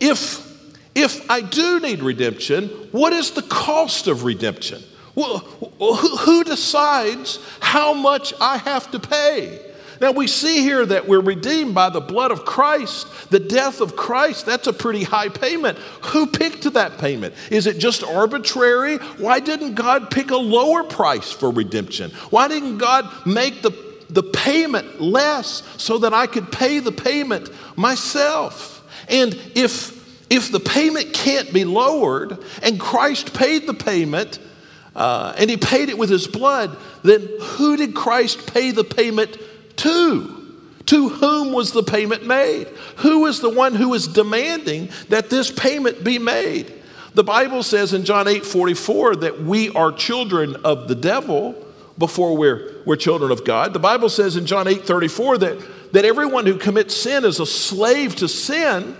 if, 0.00 0.46
if 0.94 1.30
I 1.30 1.42
do 1.42 1.80
need 1.80 2.02
redemption, 2.02 2.68
what 2.92 3.12
is 3.12 3.32
the 3.32 3.42
cost 3.42 4.06
of 4.06 4.24
redemption? 4.24 4.82
Well, 5.20 5.96
who 5.96 6.44
decides 6.44 7.38
how 7.60 7.92
much 7.92 8.32
I 8.40 8.56
have 8.58 8.90
to 8.92 8.98
pay? 8.98 9.60
Now, 10.00 10.12
we 10.12 10.28
see 10.28 10.62
here 10.62 10.86
that 10.86 11.06
we're 11.06 11.20
redeemed 11.20 11.74
by 11.74 11.90
the 11.90 12.00
blood 12.00 12.30
of 12.30 12.46
Christ, 12.46 13.28
the 13.28 13.38
death 13.38 13.82
of 13.82 13.96
Christ. 13.96 14.46
That's 14.46 14.66
a 14.66 14.72
pretty 14.72 15.04
high 15.04 15.28
payment. 15.28 15.76
Who 16.04 16.26
picked 16.26 16.62
that 16.72 16.96
payment? 16.96 17.34
Is 17.50 17.66
it 17.66 17.78
just 17.78 18.02
arbitrary? 18.02 18.96
Why 18.96 19.40
didn't 19.40 19.74
God 19.74 20.10
pick 20.10 20.30
a 20.30 20.36
lower 20.36 20.84
price 20.84 21.30
for 21.30 21.50
redemption? 21.50 22.12
Why 22.30 22.48
didn't 22.48 22.78
God 22.78 23.10
make 23.26 23.60
the, 23.60 23.72
the 24.08 24.22
payment 24.22 25.02
less 25.02 25.62
so 25.76 25.98
that 25.98 26.14
I 26.14 26.26
could 26.26 26.50
pay 26.50 26.78
the 26.78 26.92
payment 26.92 27.50
myself? 27.76 28.78
And 29.06 29.34
if, 29.54 30.30
if 30.30 30.50
the 30.50 30.60
payment 30.60 31.12
can't 31.12 31.52
be 31.52 31.66
lowered 31.66 32.38
and 32.62 32.80
Christ 32.80 33.34
paid 33.34 33.66
the 33.66 33.74
payment, 33.74 34.38
uh, 34.94 35.34
and 35.36 35.48
he 35.48 35.56
paid 35.56 35.88
it 35.88 35.98
with 35.98 36.10
his 36.10 36.26
blood, 36.26 36.76
then 37.02 37.28
who 37.40 37.76
did 37.76 37.94
Christ 37.94 38.52
pay 38.52 38.70
the 38.70 38.84
payment 38.84 39.36
to? 39.76 40.36
To 40.86 41.08
whom 41.08 41.52
was 41.52 41.72
the 41.72 41.82
payment 41.82 42.26
made? 42.26 42.66
Who 42.96 43.26
is 43.26 43.40
the 43.40 43.50
one 43.50 43.74
who 43.74 43.94
is 43.94 44.08
demanding 44.08 44.88
that 45.08 45.30
this 45.30 45.50
payment 45.50 46.02
be 46.02 46.18
made? 46.18 46.72
The 47.14 47.24
Bible 47.24 47.62
says 47.62 47.92
in 47.92 48.04
John 48.04 48.28
8 48.28 48.44
44 48.44 49.16
that 49.16 49.42
we 49.42 49.70
are 49.70 49.92
children 49.92 50.56
of 50.64 50.88
the 50.88 50.94
devil 50.94 51.54
before 51.98 52.36
we're, 52.36 52.82
we're 52.86 52.96
children 52.96 53.30
of 53.30 53.44
God. 53.44 53.72
The 53.72 53.78
Bible 53.78 54.08
says 54.08 54.36
in 54.36 54.46
John 54.46 54.66
8 54.66 54.84
34 54.84 55.38
that, 55.38 55.92
that 55.92 56.04
everyone 56.04 56.46
who 56.46 56.56
commits 56.56 56.96
sin 56.96 57.24
is 57.24 57.40
a 57.40 57.46
slave 57.46 58.16
to 58.16 58.28
sin. 58.28 58.96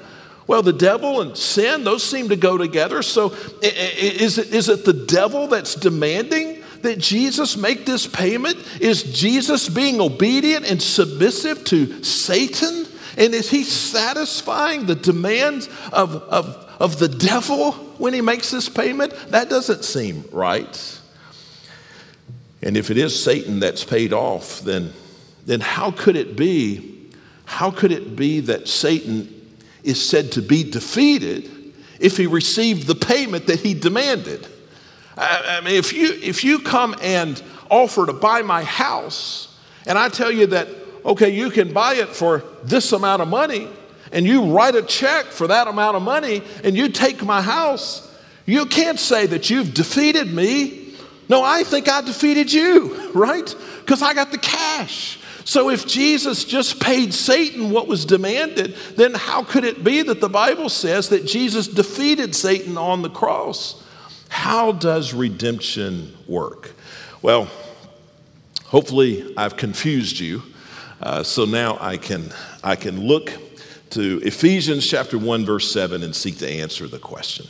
Well, 0.51 0.63
the 0.63 0.73
devil 0.73 1.21
and 1.21 1.37
sin, 1.37 1.85
those 1.85 2.03
seem 2.03 2.31
to 2.31 2.37
go 2.37 2.59
together. 2.59 3.03
So 3.03 3.33
is 3.63 4.37
it, 4.37 4.53
is 4.53 4.69
it 4.69 4.85
the 4.85 4.93
devil 4.93 5.47
that's 5.47 5.77
demanding 5.77 6.65
that 6.83 6.99
Jesus 6.99 7.57
make 7.57 7.87
this 7.87 8.09
payment? 8.09 8.57
Is 8.81 9.05
Jesus 9.05 9.69
being 9.69 10.01
obedient 10.01 10.69
and 10.69 10.83
submissive 10.83 11.63
to 11.67 12.03
Satan? 12.03 12.85
And 13.17 13.33
is 13.33 13.49
he 13.49 13.63
satisfying 13.63 14.87
the 14.87 14.97
demands 14.97 15.69
of, 15.93 16.17
of, 16.17 16.75
of 16.81 16.99
the 16.99 17.07
devil 17.07 17.71
when 17.99 18.13
he 18.13 18.21
makes 18.21 18.51
this 18.51 18.69
payment? 18.69 19.15
That 19.29 19.51
doesn't 19.51 19.85
seem 19.85 20.25
right. 20.33 21.01
And 22.61 22.77
if 22.77 22.91
it 22.91 22.99
is 22.99 23.23
Satan 23.23 23.61
that's 23.61 23.85
paid 23.85 24.13
off, 24.13 24.63
then, 24.63 24.95
then 25.47 25.61
how 25.61 25.93
could 25.93 26.17
it 26.17 26.35
be? 26.35 27.09
How 27.45 27.71
could 27.71 27.93
it 27.93 28.17
be 28.17 28.41
that 28.41 28.67
Satan 28.67 29.37
is 29.83 30.07
said 30.07 30.33
to 30.33 30.43
be 30.43 30.63
defeated 30.63 31.51
if 31.99 32.17
he 32.17 32.27
received 32.27 32.87
the 32.87 32.95
payment 32.95 33.47
that 33.47 33.61
he 33.61 33.75
demanded? 33.75 34.47
I, 35.17 35.59
I 35.59 35.61
mean, 35.61 35.75
if 35.75 35.93
you 35.93 36.13
if 36.23 36.45
you 36.45 36.61
come 36.61 36.95
and 37.03 37.41
offer 37.71 38.07
to 38.07 38.13
buy 38.13 38.43
my 38.43 38.65
house, 38.65 39.57
and 39.87 39.99
I 39.99 40.09
tell 40.09 40.31
you 40.31 40.47
that 40.49 40.69
okay, 41.05 41.31
you 41.31 41.51
can 41.51 41.73
buy 41.73 41.95
it 41.95 42.09
for 42.09 42.45
this 42.63 42.93
amount 42.93 43.23
of 43.23 43.29
money, 43.29 43.69
and 44.13 44.27
you 44.27 44.53
write 44.53 44.75
a 44.75 44.83
check 44.83 45.27
for 45.27 45.47
that 45.47 45.67
amount 45.67 45.97
of 45.97 46.03
money, 46.03 46.43
and 46.63 46.77
you 46.77 46.89
take 46.89 47.25
my 47.25 47.41
house, 47.41 48.07
you 48.45 48.67
can't 48.67 48.99
say 48.99 49.27
that 49.27 49.49
you've 49.51 49.73
defeated 49.73 50.33
me 50.33 50.81
no, 51.31 51.45
I 51.45 51.63
think 51.63 51.89
I 51.89 52.01
defeated 52.01 52.53
you, 52.53 53.13
right? 53.15 53.55
Because 53.79 54.03
I 54.03 54.13
got 54.15 54.33
the 54.33 54.39
cash. 54.39 55.20
So 55.51 55.69
if 55.69 55.85
Jesus 55.85 56.45
just 56.45 56.79
paid 56.79 57.13
Satan 57.13 57.73
what 57.73 57.89
was 57.89 58.05
demanded, 58.05 58.77
then 58.95 59.15
how 59.15 59.43
could 59.43 59.65
it 59.65 59.83
be 59.83 60.01
that 60.01 60.21
the 60.21 60.29
Bible 60.29 60.69
says 60.69 61.09
that 61.09 61.27
Jesus 61.27 61.67
defeated 61.67 62.37
Satan 62.37 62.79
on 62.79 63.03
the 63.03 63.11
cross? 63.11 63.83
How 64.29 64.71
does 64.71 65.13
redemption 65.13 66.17
work? 66.29 66.71
Well, 67.21 67.51
hopefully 68.67 69.35
I've 69.37 69.57
confused 69.57 70.21
you. 70.21 70.41
Uh, 71.01 71.25
so 71.25 71.47
now 71.47 71.79
I 71.81 71.97
can, 71.97 72.33
I 72.63 72.77
can 72.77 73.01
look 73.01 73.33
to 73.91 74.21
Ephesians 74.23 74.87
chapter 74.87 75.19
1, 75.19 75.45
verse 75.45 75.69
7 75.73 76.05
and 76.05 76.15
seek 76.15 76.39
to 76.39 76.49
answer 76.49 76.87
the 76.87 77.01
question. 77.01 77.47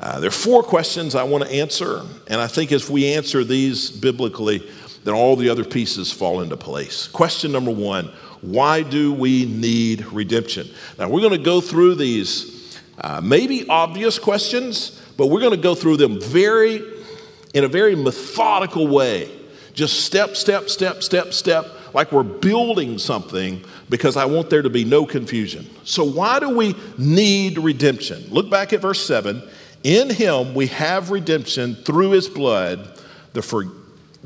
Uh, 0.00 0.18
there 0.18 0.28
are 0.28 0.32
four 0.32 0.64
questions 0.64 1.14
I 1.14 1.22
want 1.22 1.44
to 1.44 1.50
answer, 1.50 2.02
and 2.26 2.40
I 2.40 2.48
think 2.48 2.72
if 2.72 2.90
we 2.90 3.14
answer 3.14 3.44
these 3.44 3.88
biblically, 3.88 4.68
then 5.06 5.14
all 5.14 5.36
the 5.36 5.48
other 5.48 5.64
pieces 5.64 6.10
fall 6.10 6.40
into 6.40 6.56
place. 6.56 7.06
Question 7.06 7.52
number 7.52 7.70
one 7.70 8.06
Why 8.40 8.82
do 8.82 9.12
we 9.12 9.46
need 9.46 10.04
redemption? 10.06 10.68
Now, 10.98 11.08
we're 11.08 11.20
going 11.20 11.32
to 11.32 11.38
go 11.38 11.60
through 11.60 11.94
these 11.94 12.80
uh, 13.00 13.20
maybe 13.22 13.68
obvious 13.68 14.18
questions, 14.18 15.00
but 15.16 15.28
we're 15.28 15.40
going 15.40 15.52
to 15.52 15.62
go 15.62 15.76
through 15.76 15.98
them 15.98 16.20
very, 16.20 16.82
in 17.54 17.62
a 17.62 17.68
very 17.68 17.94
methodical 17.94 18.88
way. 18.88 19.30
Just 19.74 20.04
step, 20.04 20.34
step, 20.34 20.68
step, 20.68 21.04
step, 21.04 21.32
step, 21.32 21.66
like 21.94 22.10
we're 22.10 22.24
building 22.24 22.98
something 22.98 23.62
because 23.88 24.16
I 24.16 24.24
want 24.24 24.50
there 24.50 24.62
to 24.62 24.70
be 24.70 24.84
no 24.84 25.06
confusion. 25.06 25.70
So, 25.84 26.02
why 26.02 26.40
do 26.40 26.56
we 26.56 26.74
need 26.98 27.58
redemption? 27.58 28.26
Look 28.30 28.50
back 28.50 28.72
at 28.72 28.80
verse 28.80 29.06
7. 29.06 29.40
In 29.84 30.10
him 30.10 30.52
we 30.54 30.66
have 30.66 31.12
redemption 31.12 31.76
through 31.76 32.10
his 32.10 32.28
blood, 32.28 32.98
the, 33.34 33.42
for, 33.42 33.66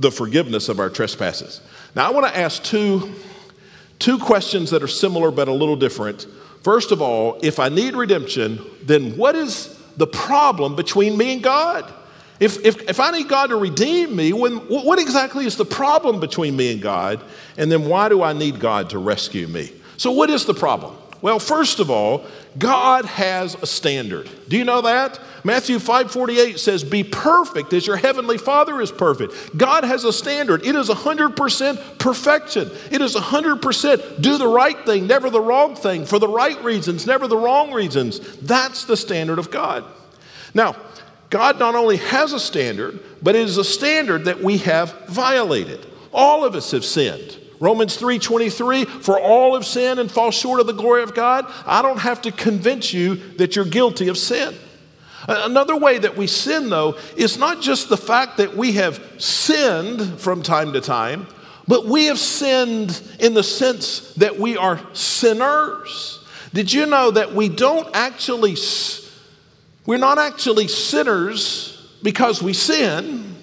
the 0.00 0.10
forgiveness 0.10 0.68
of 0.68 0.80
our 0.80 0.90
trespasses. 0.90 1.60
Now, 1.94 2.08
I 2.08 2.10
want 2.10 2.26
to 2.26 2.36
ask 2.36 2.62
two, 2.62 3.12
two 3.98 4.18
questions 4.18 4.70
that 4.70 4.82
are 4.82 4.88
similar 4.88 5.30
but 5.30 5.46
a 5.46 5.52
little 5.52 5.76
different. 5.76 6.26
First 6.62 6.90
of 6.90 7.00
all, 7.02 7.38
if 7.42 7.58
I 7.58 7.68
need 7.68 7.94
redemption, 7.94 8.60
then 8.82 9.16
what 9.16 9.36
is 9.36 9.78
the 9.96 10.06
problem 10.06 10.74
between 10.74 11.16
me 11.16 11.34
and 11.34 11.42
God? 11.42 11.92
If, 12.38 12.64
if, 12.64 12.88
if 12.88 12.98
I 13.00 13.10
need 13.10 13.28
God 13.28 13.48
to 13.48 13.56
redeem 13.56 14.16
me, 14.16 14.32
when, 14.32 14.56
what 14.56 14.98
exactly 14.98 15.44
is 15.44 15.56
the 15.56 15.66
problem 15.66 16.20
between 16.20 16.56
me 16.56 16.72
and 16.72 16.80
God? 16.80 17.22
And 17.58 17.70
then 17.70 17.84
why 17.84 18.08
do 18.08 18.22
I 18.22 18.32
need 18.32 18.58
God 18.58 18.90
to 18.90 18.98
rescue 18.98 19.46
me? 19.46 19.70
So, 19.98 20.10
what 20.12 20.30
is 20.30 20.46
the 20.46 20.54
problem? 20.54 20.96
Well, 21.22 21.38
first 21.38 21.80
of 21.80 21.90
all, 21.90 22.24
God 22.58 23.04
has 23.04 23.54
a 23.60 23.66
standard. 23.66 24.28
Do 24.48 24.56
you 24.56 24.64
know 24.64 24.80
that? 24.80 25.18
Matthew 25.44 25.78
5:48 25.78 26.58
says, 26.58 26.82
"Be 26.82 27.04
perfect 27.04 27.72
as 27.72 27.86
your 27.86 27.96
heavenly 27.96 28.38
Father 28.38 28.80
is 28.80 28.90
perfect." 28.90 29.56
God 29.56 29.84
has 29.84 30.04
a 30.04 30.12
standard. 30.12 30.64
It 30.66 30.74
is 30.74 30.88
100% 30.88 31.78
perfection. 31.98 32.70
It 32.90 33.00
is 33.02 33.14
100% 33.14 34.20
do 34.20 34.38
the 34.38 34.48
right 34.48 34.84
thing, 34.86 35.06
never 35.06 35.30
the 35.30 35.40
wrong 35.40 35.76
thing, 35.76 36.06
for 36.06 36.18
the 36.18 36.28
right 36.28 36.62
reasons, 36.64 37.06
never 37.06 37.26
the 37.26 37.36
wrong 37.36 37.72
reasons. 37.72 38.20
That's 38.42 38.84
the 38.84 38.96
standard 38.96 39.38
of 39.38 39.50
God. 39.50 39.84
Now, 40.54 40.74
God 41.28 41.58
not 41.58 41.74
only 41.74 41.96
has 41.96 42.32
a 42.32 42.40
standard, 42.40 42.98
but 43.22 43.36
it 43.36 43.42
is 43.42 43.56
a 43.56 43.64
standard 43.64 44.24
that 44.24 44.42
we 44.42 44.58
have 44.58 44.94
violated. 45.08 45.86
All 46.12 46.44
of 46.44 46.56
us 46.56 46.72
have 46.72 46.84
sinned. 46.84 47.36
Romans 47.60 47.96
3:23 47.96 48.86
for 48.86 49.20
all 49.20 49.54
have 49.54 49.66
sinned 49.66 50.00
and 50.00 50.10
fall 50.10 50.30
short 50.30 50.60
of 50.60 50.66
the 50.66 50.72
glory 50.72 51.02
of 51.02 51.14
God. 51.14 51.46
I 51.66 51.82
don't 51.82 51.98
have 51.98 52.22
to 52.22 52.32
convince 52.32 52.92
you 52.92 53.16
that 53.36 53.54
you're 53.54 53.66
guilty 53.66 54.08
of 54.08 54.16
sin. 54.16 54.54
Another 55.28 55.76
way 55.76 55.98
that 55.98 56.16
we 56.16 56.26
sin 56.26 56.70
though 56.70 56.96
is 57.16 57.36
not 57.36 57.60
just 57.60 57.90
the 57.90 57.98
fact 57.98 58.38
that 58.38 58.56
we 58.56 58.72
have 58.72 59.00
sinned 59.18 60.18
from 60.18 60.42
time 60.42 60.72
to 60.72 60.80
time, 60.80 61.26
but 61.68 61.86
we 61.86 62.06
have 62.06 62.18
sinned 62.18 63.00
in 63.20 63.34
the 63.34 63.42
sense 63.42 64.14
that 64.14 64.38
we 64.38 64.56
are 64.56 64.80
sinners. 64.94 66.18
Did 66.54 66.72
you 66.72 66.86
know 66.86 67.10
that 67.10 67.34
we 67.34 67.50
don't 67.50 67.88
actually 67.94 68.56
we're 69.86 69.98
not 69.98 70.18
actually 70.18 70.68
sinners 70.68 71.76
because 72.02 72.42
we 72.42 72.52
sin. 72.52 73.36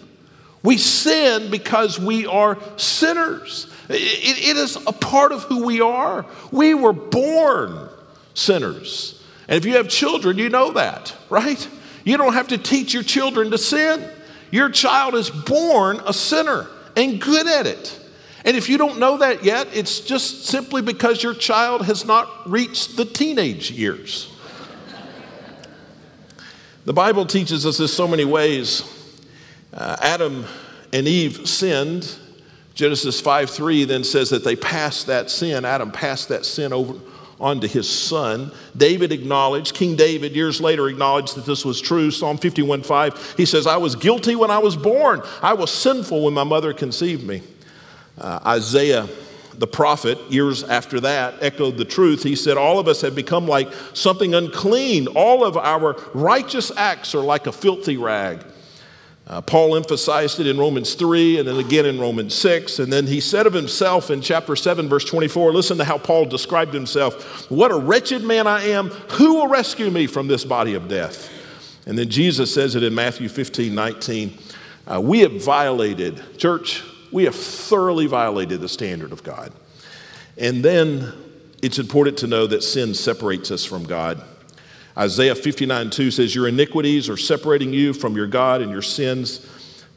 We 0.63 0.77
sin 0.77 1.51
because 1.51 1.99
we 1.99 2.25
are 2.25 2.57
sinners. 2.77 3.67
It, 3.89 4.37
it 4.39 4.57
is 4.57 4.75
a 4.75 4.91
part 4.91 5.31
of 5.31 5.43
who 5.43 5.65
we 5.65 5.81
are. 5.81 6.25
We 6.51 6.73
were 6.73 6.93
born 6.93 7.89
sinners. 8.33 9.23
And 9.47 9.57
if 9.57 9.65
you 9.65 9.77
have 9.77 9.87
children, 9.87 10.37
you 10.37 10.49
know 10.49 10.71
that, 10.73 11.15
right? 11.29 11.67
You 12.03 12.17
don't 12.17 12.33
have 12.33 12.49
to 12.49 12.57
teach 12.57 12.93
your 12.93 13.03
children 13.03 13.51
to 13.51 13.57
sin. 13.57 14.09
Your 14.51 14.69
child 14.69 15.15
is 15.15 15.29
born 15.29 16.01
a 16.05 16.13
sinner 16.13 16.67
and 16.95 17.21
good 17.21 17.47
at 17.47 17.67
it. 17.67 17.99
And 18.45 18.55
if 18.55 18.69
you 18.69 18.77
don't 18.77 18.99
know 18.99 19.17
that 19.17 19.43
yet, 19.43 19.67
it's 19.73 19.99
just 19.99 20.45
simply 20.45 20.81
because 20.81 21.21
your 21.21 21.33
child 21.33 21.85
has 21.85 22.05
not 22.05 22.49
reached 22.49 22.95
the 22.95 23.03
teenage 23.03 23.71
years. 23.71 24.33
the 26.85 26.93
Bible 26.93 27.25
teaches 27.25 27.65
us 27.65 27.77
this 27.77 27.93
so 27.93 28.07
many 28.07 28.23
ways. 28.23 28.83
Uh, 29.73 29.97
Adam 29.99 30.45
and 30.93 31.07
Eve 31.07 31.47
sinned 31.47 32.17
Genesis 32.77 33.19
5 33.19 33.49
3 33.49 33.85
then 33.85 34.03
says 34.03 34.29
that 34.29 34.43
they 34.43 34.55
passed 34.55 35.07
that 35.07 35.31
sin, 35.31 35.65
Adam 35.65 35.91
passed 35.91 36.29
that 36.29 36.45
sin 36.45 36.71
over 36.71 36.93
onto 37.39 37.67
his 37.67 37.89
son. 37.89 38.51
David 38.75 39.11
acknowledged, 39.11 39.73
King 39.73 39.95
David 39.95 40.35
years 40.35 40.61
later 40.61 40.87
acknowledged 40.87 41.35
that 41.35 41.45
this 41.45 41.65
was 41.65 41.81
true. 41.81 42.11
Psalm 42.11 42.37
51 42.37 42.83
5, 42.83 43.33
he 43.35 43.45
says, 43.47 43.65
I 43.65 43.77
was 43.77 43.95
guilty 43.95 44.35
when 44.35 44.51
I 44.51 44.59
was 44.59 44.75
born, 44.75 45.23
I 45.41 45.53
was 45.53 45.71
sinful 45.71 46.23
when 46.23 46.35
my 46.35 46.43
mother 46.43 46.71
conceived 46.71 47.23
me. 47.23 47.41
Uh, 48.15 48.39
Isaiah 48.45 49.09
the 49.55 49.65
prophet, 49.65 50.19
years 50.29 50.61
after 50.61 50.99
that, 50.99 51.33
echoed 51.41 51.77
the 51.77 51.85
truth. 51.85 52.21
He 52.21 52.35
said, 52.35 52.57
All 52.57 52.77
of 52.77 52.87
us 52.87 53.01
have 53.01 53.15
become 53.15 53.47
like 53.47 53.73
something 53.93 54.35
unclean. 54.35 55.07
All 55.07 55.43
of 55.43 55.57
our 55.57 55.93
righteous 56.13 56.71
acts 56.77 57.15
are 57.15 57.23
like 57.23 57.47
a 57.47 57.51
filthy 57.51 57.97
rag. 57.97 58.45
Uh, 59.29 59.41
Paul 59.41 59.75
emphasized 59.75 60.39
it 60.39 60.47
in 60.47 60.57
Romans 60.57 60.93
3 60.93 61.39
and 61.39 61.47
then 61.47 61.57
again 61.57 61.85
in 61.85 61.99
Romans 61.99 62.33
6. 62.33 62.79
And 62.79 62.91
then 62.91 63.07
he 63.07 63.19
said 63.19 63.45
of 63.45 63.51
himself 63.51 64.09
in 64.09 64.21
chapter 64.21 64.55
7, 64.55 64.87
verse 64.87 65.03
24, 65.03 65.51
listen 65.51 65.77
to 65.79 65.83
how 65.83 65.97
Paul 65.97 66.25
described 66.25 66.73
himself 66.73 67.49
What 67.51 67.71
a 67.71 67.77
wretched 67.77 68.23
man 68.23 68.47
I 68.47 68.67
am. 68.69 68.87
Who 68.87 69.35
will 69.35 69.47
rescue 69.47 69.91
me 69.91 70.07
from 70.07 70.27
this 70.27 70.45
body 70.45 70.75
of 70.75 70.87
death? 70.87 71.29
And 71.85 71.97
then 71.97 72.09
Jesus 72.09 72.53
says 72.53 72.75
it 72.75 72.83
in 72.83 72.95
Matthew 72.95 73.27
15, 73.27 73.75
19. 73.75 74.37
Uh, 74.87 75.01
we 75.01 75.19
have 75.19 75.43
violated, 75.43 76.21
church, 76.37 76.83
we 77.11 77.25
have 77.25 77.35
thoroughly 77.35 78.05
violated 78.05 78.61
the 78.61 78.69
standard 78.69 79.11
of 79.11 79.23
God. 79.23 79.51
And 80.37 80.63
then 80.63 81.13
it's 81.61 81.79
important 81.79 82.17
to 82.19 82.27
know 82.27 82.47
that 82.47 82.63
sin 82.63 82.93
separates 82.93 83.51
us 83.51 83.65
from 83.65 83.83
God. 83.83 84.21
Isaiah 84.97 85.35
59 85.35 85.89
2 85.91 86.11
says, 86.11 86.33
Your 86.33 86.47
iniquities 86.47 87.07
are 87.07 87.17
separating 87.17 87.71
you 87.71 87.93
from 87.93 88.15
your 88.15 88.27
God, 88.27 88.61
and 88.61 88.71
your 88.71 88.81
sins 88.81 89.45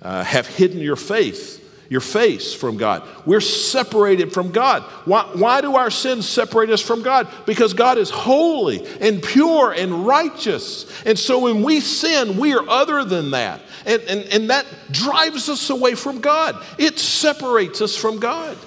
uh, 0.02 0.22
have 0.22 0.46
hidden 0.46 0.78
your 0.80 0.96
faith, 0.96 1.56
your 1.88 2.02
face 2.02 2.52
from 2.52 2.76
God. 2.76 3.02
We're 3.24 3.40
separated 3.40 4.32
from 4.32 4.52
God. 4.52 4.82
Why, 5.06 5.22
why 5.34 5.62
do 5.62 5.76
our 5.76 5.90
sins 5.90 6.28
separate 6.28 6.68
us 6.68 6.82
from 6.82 7.02
God? 7.02 7.28
Because 7.46 7.72
God 7.72 7.96
is 7.96 8.10
holy 8.10 8.86
and 9.00 9.22
pure 9.22 9.72
and 9.72 10.06
righteous. 10.06 10.86
And 11.06 11.18
so 11.18 11.40
when 11.40 11.62
we 11.62 11.80
sin, 11.80 12.36
we 12.36 12.52
are 12.52 12.68
other 12.68 13.02
than 13.04 13.30
that. 13.30 13.62
And, 13.86 14.02
and, 14.02 14.20
and 14.26 14.50
that 14.50 14.66
drives 14.90 15.48
us 15.48 15.70
away 15.70 15.94
from 15.94 16.20
God, 16.20 16.62
it 16.78 16.98
separates 16.98 17.80
us 17.80 17.96
from 17.96 18.20
God. 18.20 18.58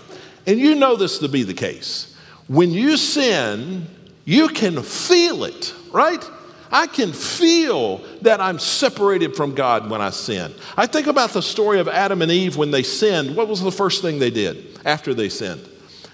And 0.48 0.60
you 0.60 0.76
know 0.76 0.96
this 0.96 1.20
to 1.20 1.30
be 1.30 1.44
the 1.44 1.54
case. 1.54 2.18
When 2.48 2.72
you 2.72 2.98
sin, 2.98 3.88
you 4.26 4.50
can 4.50 4.82
feel 4.82 5.44
it 5.46 5.74
right? 5.94 6.30
I 6.72 6.88
can 6.88 7.14
feel 7.14 8.00
that 8.24 8.42
I'm 8.42 8.58
separated 8.58 9.36
from 9.36 9.54
God 9.54 9.90
when 9.90 10.02
I 10.02 10.10
sin. 10.10 10.52
I 10.76 10.88
think 10.88 11.06
about 11.06 11.30
the 11.30 11.42
story 11.42 11.80
of 11.80 11.88
Adam 11.88 12.24
and 12.24 12.32
Eve 12.32 12.58
when 12.58 12.72
they 12.72 12.82
sinned. 12.82 13.36
What 13.36 13.48
was 13.48 13.62
the 13.62 13.72
first 13.72 14.02
thing 14.02 14.18
they 14.18 14.32
did 14.32 14.80
after 14.84 15.14
they 15.14 15.30
sinned? 15.30 15.70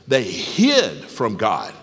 They 0.08 0.24
hid 0.24 1.06
from 1.06 1.38
God. 1.38 1.74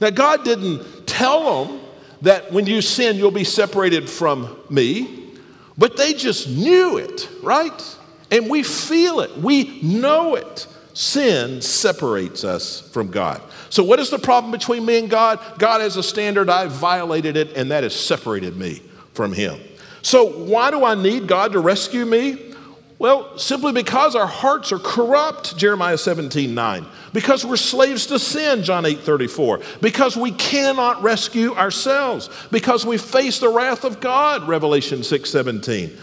Now, 0.00 0.10
God 0.10 0.44
didn't 0.44 1.06
tell 1.06 1.64
them 1.64 1.80
that 2.22 2.52
when 2.52 2.66
you 2.66 2.82
sin, 2.82 3.16
you'll 3.16 3.30
be 3.30 3.44
separated 3.44 4.08
from 4.08 4.54
me, 4.68 5.30
but 5.78 5.96
they 5.96 6.12
just 6.12 6.48
knew 6.48 6.98
it, 6.98 7.28
right? 7.42 7.96
And 8.30 8.50
we 8.50 8.62
feel 8.62 9.20
it, 9.20 9.34
we 9.38 9.80
know 9.80 10.34
it. 10.34 10.66
Sin 10.96 11.60
separates 11.60 12.42
us 12.42 12.80
from 12.80 13.10
God. 13.10 13.42
So, 13.68 13.84
what 13.84 14.00
is 14.00 14.08
the 14.08 14.18
problem 14.18 14.50
between 14.50 14.86
me 14.86 14.98
and 14.98 15.10
God? 15.10 15.38
God 15.58 15.82
has 15.82 15.98
a 15.98 16.02
standard, 16.02 16.48
I've 16.48 16.72
violated 16.72 17.36
it, 17.36 17.54
and 17.54 17.70
that 17.70 17.82
has 17.82 17.94
separated 17.94 18.56
me 18.56 18.80
from 19.12 19.34
Him. 19.34 19.60
So, 20.00 20.24
why 20.24 20.70
do 20.70 20.86
I 20.86 20.94
need 20.94 21.26
God 21.26 21.52
to 21.52 21.60
rescue 21.60 22.06
me? 22.06 22.54
Well, 22.98 23.36
simply 23.36 23.72
because 23.72 24.16
our 24.16 24.26
hearts 24.26 24.72
are 24.72 24.78
corrupt, 24.78 25.58
Jeremiah 25.58 25.98
17, 25.98 26.54
9. 26.54 26.86
Because 27.12 27.44
we're 27.44 27.56
slaves 27.56 28.06
to 28.06 28.18
sin, 28.18 28.62
John 28.62 28.86
8, 28.86 29.00
34. 29.00 29.60
Because 29.82 30.16
we 30.16 30.32
cannot 30.32 31.02
rescue 31.02 31.54
ourselves. 31.54 32.30
Because 32.50 32.86
we 32.86 32.96
face 32.96 33.38
the 33.38 33.50
wrath 33.50 33.84
of 33.84 34.00
God, 34.00 34.48
Revelation 34.48 35.02
6, 35.02 35.28
17. 35.28 35.94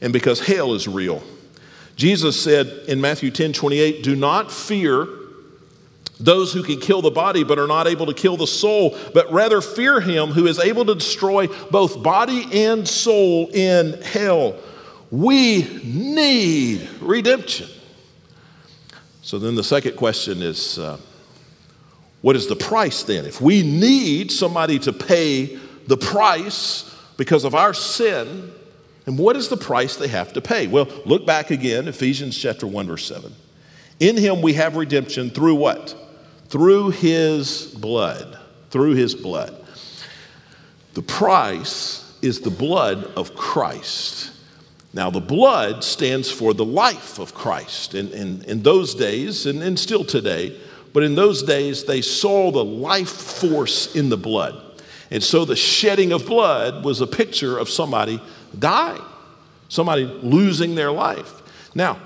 And 0.00 0.12
because 0.12 0.38
hell 0.38 0.74
is 0.74 0.86
real. 0.86 1.24
Jesus 1.98 2.40
said 2.40 2.68
in 2.86 3.00
Matthew 3.00 3.32
10, 3.32 3.52
28, 3.52 4.04
Do 4.04 4.14
not 4.14 4.52
fear 4.52 5.06
those 6.20 6.52
who 6.52 6.62
can 6.62 6.78
kill 6.78 7.02
the 7.02 7.10
body 7.10 7.42
but 7.42 7.58
are 7.58 7.66
not 7.66 7.88
able 7.88 8.06
to 8.06 8.14
kill 8.14 8.36
the 8.36 8.46
soul, 8.46 8.96
but 9.12 9.30
rather 9.32 9.60
fear 9.60 10.00
him 10.00 10.28
who 10.28 10.46
is 10.46 10.60
able 10.60 10.84
to 10.84 10.94
destroy 10.94 11.48
both 11.70 12.00
body 12.00 12.68
and 12.68 12.88
soul 12.88 13.48
in 13.48 14.00
hell. 14.00 14.56
We 15.10 15.64
need 15.82 16.88
redemption. 17.00 17.68
So 19.22 19.40
then 19.40 19.56
the 19.56 19.64
second 19.64 19.96
question 19.96 20.40
is 20.40 20.78
uh, 20.78 20.98
what 22.20 22.36
is 22.36 22.46
the 22.46 22.56
price 22.56 23.02
then? 23.02 23.24
If 23.24 23.40
we 23.40 23.64
need 23.64 24.30
somebody 24.30 24.78
to 24.80 24.92
pay 24.92 25.58
the 25.88 25.96
price 25.96 26.94
because 27.16 27.42
of 27.42 27.56
our 27.56 27.74
sin, 27.74 28.52
and 29.08 29.18
what 29.18 29.36
is 29.36 29.48
the 29.48 29.56
price 29.56 29.96
they 29.96 30.08
have 30.08 30.34
to 30.34 30.42
pay? 30.42 30.66
Well, 30.66 30.86
look 31.06 31.24
back 31.24 31.50
again, 31.50 31.88
Ephesians 31.88 32.36
chapter 32.36 32.66
1, 32.66 32.86
verse 32.88 33.06
7. 33.06 33.32
In 34.00 34.18
him 34.18 34.42
we 34.42 34.52
have 34.52 34.76
redemption 34.76 35.30
through 35.30 35.54
what? 35.54 35.96
Through 36.48 36.90
his 36.90 37.74
blood. 37.80 38.38
Through 38.68 38.96
his 38.96 39.14
blood. 39.14 39.64
The 40.92 41.00
price 41.00 42.18
is 42.20 42.42
the 42.42 42.50
blood 42.50 43.04
of 43.16 43.34
Christ. 43.34 44.30
Now, 44.92 45.08
the 45.08 45.22
blood 45.22 45.84
stands 45.84 46.30
for 46.30 46.52
the 46.52 46.66
life 46.66 47.18
of 47.18 47.32
Christ. 47.32 47.94
In, 47.94 48.12
in, 48.12 48.42
in 48.42 48.62
those 48.62 48.94
days, 48.94 49.46
and, 49.46 49.62
and 49.62 49.78
still 49.78 50.04
today, 50.04 50.60
but 50.92 51.02
in 51.02 51.14
those 51.14 51.42
days, 51.42 51.84
they 51.84 52.02
saw 52.02 52.50
the 52.50 52.62
life 52.62 53.08
force 53.08 53.96
in 53.96 54.10
the 54.10 54.18
blood. 54.18 54.68
And 55.10 55.22
so 55.22 55.46
the 55.46 55.56
shedding 55.56 56.12
of 56.12 56.26
blood 56.26 56.84
was 56.84 57.00
a 57.00 57.06
picture 57.06 57.56
of 57.56 57.70
somebody 57.70 58.20
dying, 58.56 59.02
somebody 59.68 60.04
losing 60.04 60.74
their 60.74 60.92
life. 60.92 61.42
Now, 61.74 61.98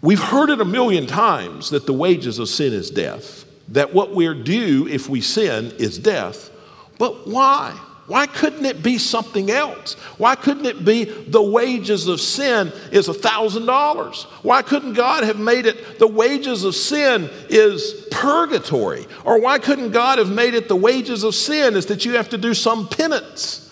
we've 0.00 0.22
heard 0.22 0.50
it 0.50 0.60
a 0.60 0.64
million 0.64 1.06
times 1.06 1.70
that 1.70 1.86
the 1.86 1.92
wages 1.92 2.38
of 2.38 2.48
sin 2.48 2.72
is 2.72 2.90
death, 2.90 3.44
that 3.68 3.94
what 3.94 4.14
we're 4.14 4.34
due 4.34 4.88
if 4.88 5.08
we 5.08 5.20
sin 5.20 5.72
is 5.78 5.98
death. 5.98 6.50
But 6.98 7.26
why? 7.26 7.78
Why 8.10 8.26
couldn't 8.26 8.66
it 8.66 8.82
be 8.82 8.98
something 8.98 9.52
else? 9.52 9.94
Why 10.18 10.34
couldn't 10.34 10.66
it 10.66 10.84
be 10.84 11.04
the 11.04 11.40
wages 11.40 12.08
of 12.08 12.20
sin 12.20 12.72
is 12.90 13.08
a 13.08 13.12
$1,000? 13.12 14.24
Why 14.42 14.62
couldn't 14.62 14.94
God 14.94 15.22
have 15.22 15.38
made 15.38 15.64
it 15.64 16.00
the 16.00 16.08
wages 16.08 16.64
of 16.64 16.74
sin 16.74 17.30
is 17.48 18.08
purgatory? 18.10 19.06
Or 19.24 19.40
why 19.40 19.60
couldn't 19.60 19.92
God 19.92 20.18
have 20.18 20.28
made 20.28 20.54
it 20.54 20.66
the 20.66 20.74
wages 20.74 21.22
of 21.22 21.36
sin 21.36 21.76
is 21.76 21.86
that 21.86 22.04
you 22.04 22.14
have 22.14 22.28
to 22.30 22.36
do 22.36 22.52
some 22.52 22.88
penance? 22.88 23.69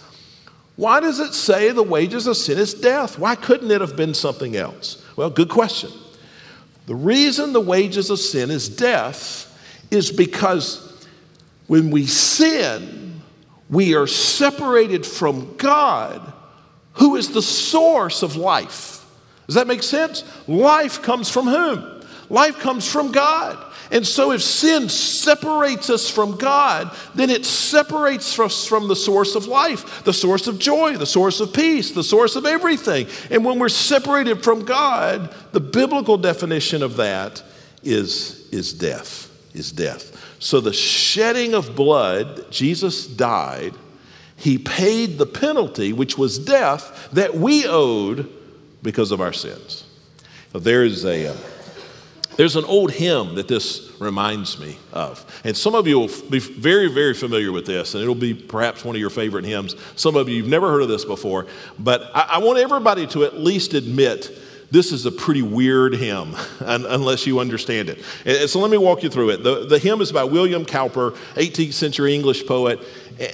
Why 0.78 1.00
does 1.00 1.18
it 1.18 1.34
say 1.34 1.72
the 1.72 1.82
wages 1.82 2.28
of 2.28 2.36
sin 2.36 2.56
is 2.56 2.72
death? 2.72 3.18
Why 3.18 3.34
couldn't 3.34 3.72
it 3.72 3.80
have 3.80 3.96
been 3.96 4.14
something 4.14 4.54
else? 4.54 5.04
Well, 5.16 5.28
good 5.28 5.48
question. 5.48 5.90
The 6.86 6.94
reason 6.94 7.52
the 7.52 7.60
wages 7.60 8.10
of 8.10 8.20
sin 8.20 8.48
is 8.52 8.68
death 8.68 9.52
is 9.90 10.12
because 10.12 11.04
when 11.66 11.90
we 11.90 12.06
sin, 12.06 13.20
we 13.68 13.96
are 13.96 14.06
separated 14.06 15.04
from 15.04 15.56
God, 15.56 16.32
who 16.92 17.16
is 17.16 17.32
the 17.32 17.42
source 17.42 18.22
of 18.22 18.36
life. 18.36 19.04
Does 19.46 19.56
that 19.56 19.66
make 19.66 19.82
sense? 19.82 20.22
Life 20.46 21.02
comes 21.02 21.28
from 21.28 21.46
whom? 21.48 22.04
Life 22.30 22.60
comes 22.60 22.88
from 22.88 23.10
God. 23.10 23.58
And 23.90 24.06
so, 24.06 24.32
if 24.32 24.42
sin 24.42 24.88
separates 24.88 25.88
us 25.88 26.10
from 26.10 26.36
God, 26.36 26.94
then 27.14 27.30
it 27.30 27.46
separates 27.46 28.38
us 28.38 28.66
from 28.66 28.86
the 28.86 28.96
source 28.96 29.34
of 29.34 29.46
life, 29.46 30.04
the 30.04 30.12
source 30.12 30.46
of 30.46 30.58
joy, 30.58 30.96
the 30.96 31.06
source 31.06 31.40
of 31.40 31.54
peace, 31.54 31.92
the 31.92 32.04
source 32.04 32.36
of 32.36 32.44
everything. 32.44 33.06
And 33.30 33.44
when 33.44 33.58
we're 33.58 33.70
separated 33.70 34.44
from 34.44 34.64
God, 34.64 35.34
the 35.52 35.60
biblical 35.60 36.18
definition 36.18 36.82
of 36.82 36.96
that 36.96 37.42
is, 37.82 38.48
is 38.52 38.74
death, 38.74 39.30
is 39.54 39.72
death. 39.72 40.14
So, 40.38 40.60
the 40.60 40.74
shedding 40.74 41.54
of 41.54 41.74
blood, 41.74 42.50
Jesus 42.52 43.06
died. 43.06 43.74
He 44.36 44.58
paid 44.58 45.16
the 45.16 45.26
penalty, 45.26 45.94
which 45.94 46.18
was 46.18 46.38
death, 46.38 47.08
that 47.12 47.34
we 47.34 47.66
owed 47.66 48.30
because 48.82 49.12
of 49.12 49.20
our 49.22 49.32
sins. 49.32 49.84
there 50.52 50.84
is 50.84 51.06
a. 51.06 51.28
Uh, 51.28 51.36
there's 52.38 52.54
an 52.54 52.64
old 52.66 52.92
hymn 52.92 53.34
that 53.34 53.48
this 53.48 53.90
reminds 53.98 54.60
me 54.60 54.78
of. 54.92 55.26
And 55.42 55.56
some 55.56 55.74
of 55.74 55.88
you 55.88 55.98
will 55.98 56.10
be 56.30 56.38
very, 56.38 56.86
very 56.86 57.12
familiar 57.12 57.50
with 57.50 57.66
this, 57.66 57.94
and 57.94 58.02
it'll 58.02 58.14
be 58.14 58.32
perhaps 58.32 58.84
one 58.84 58.94
of 58.94 59.00
your 59.00 59.10
favorite 59.10 59.44
hymns. 59.44 59.74
Some 59.96 60.14
of 60.14 60.28
you, 60.28 60.36
you've 60.36 60.46
never 60.46 60.70
heard 60.70 60.82
of 60.82 60.88
this 60.88 61.04
before, 61.04 61.48
but 61.80 62.08
I, 62.14 62.20
I 62.34 62.38
want 62.38 62.60
everybody 62.60 63.08
to 63.08 63.24
at 63.24 63.40
least 63.40 63.74
admit 63.74 64.30
this 64.70 64.92
is 64.92 65.04
a 65.04 65.10
pretty 65.10 65.42
weird 65.42 65.94
hymn 65.94 66.36
unless 66.60 67.26
you 67.26 67.40
understand 67.40 67.88
it. 67.88 68.04
And 68.24 68.48
so 68.48 68.60
let 68.60 68.70
me 68.70 68.78
walk 68.78 69.02
you 69.02 69.10
through 69.10 69.30
it. 69.30 69.42
The, 69.42 69.66
the 69.66 69.80
hymn 69.80 70.00
is 70.00 70.12
by 70.12 70.22
William 70.22 70.64
Cowper, 70.64 71.16
18th 71.34 71.72
century 71.72 72.14
English 72.14 72.46
poet. 72.46 72.78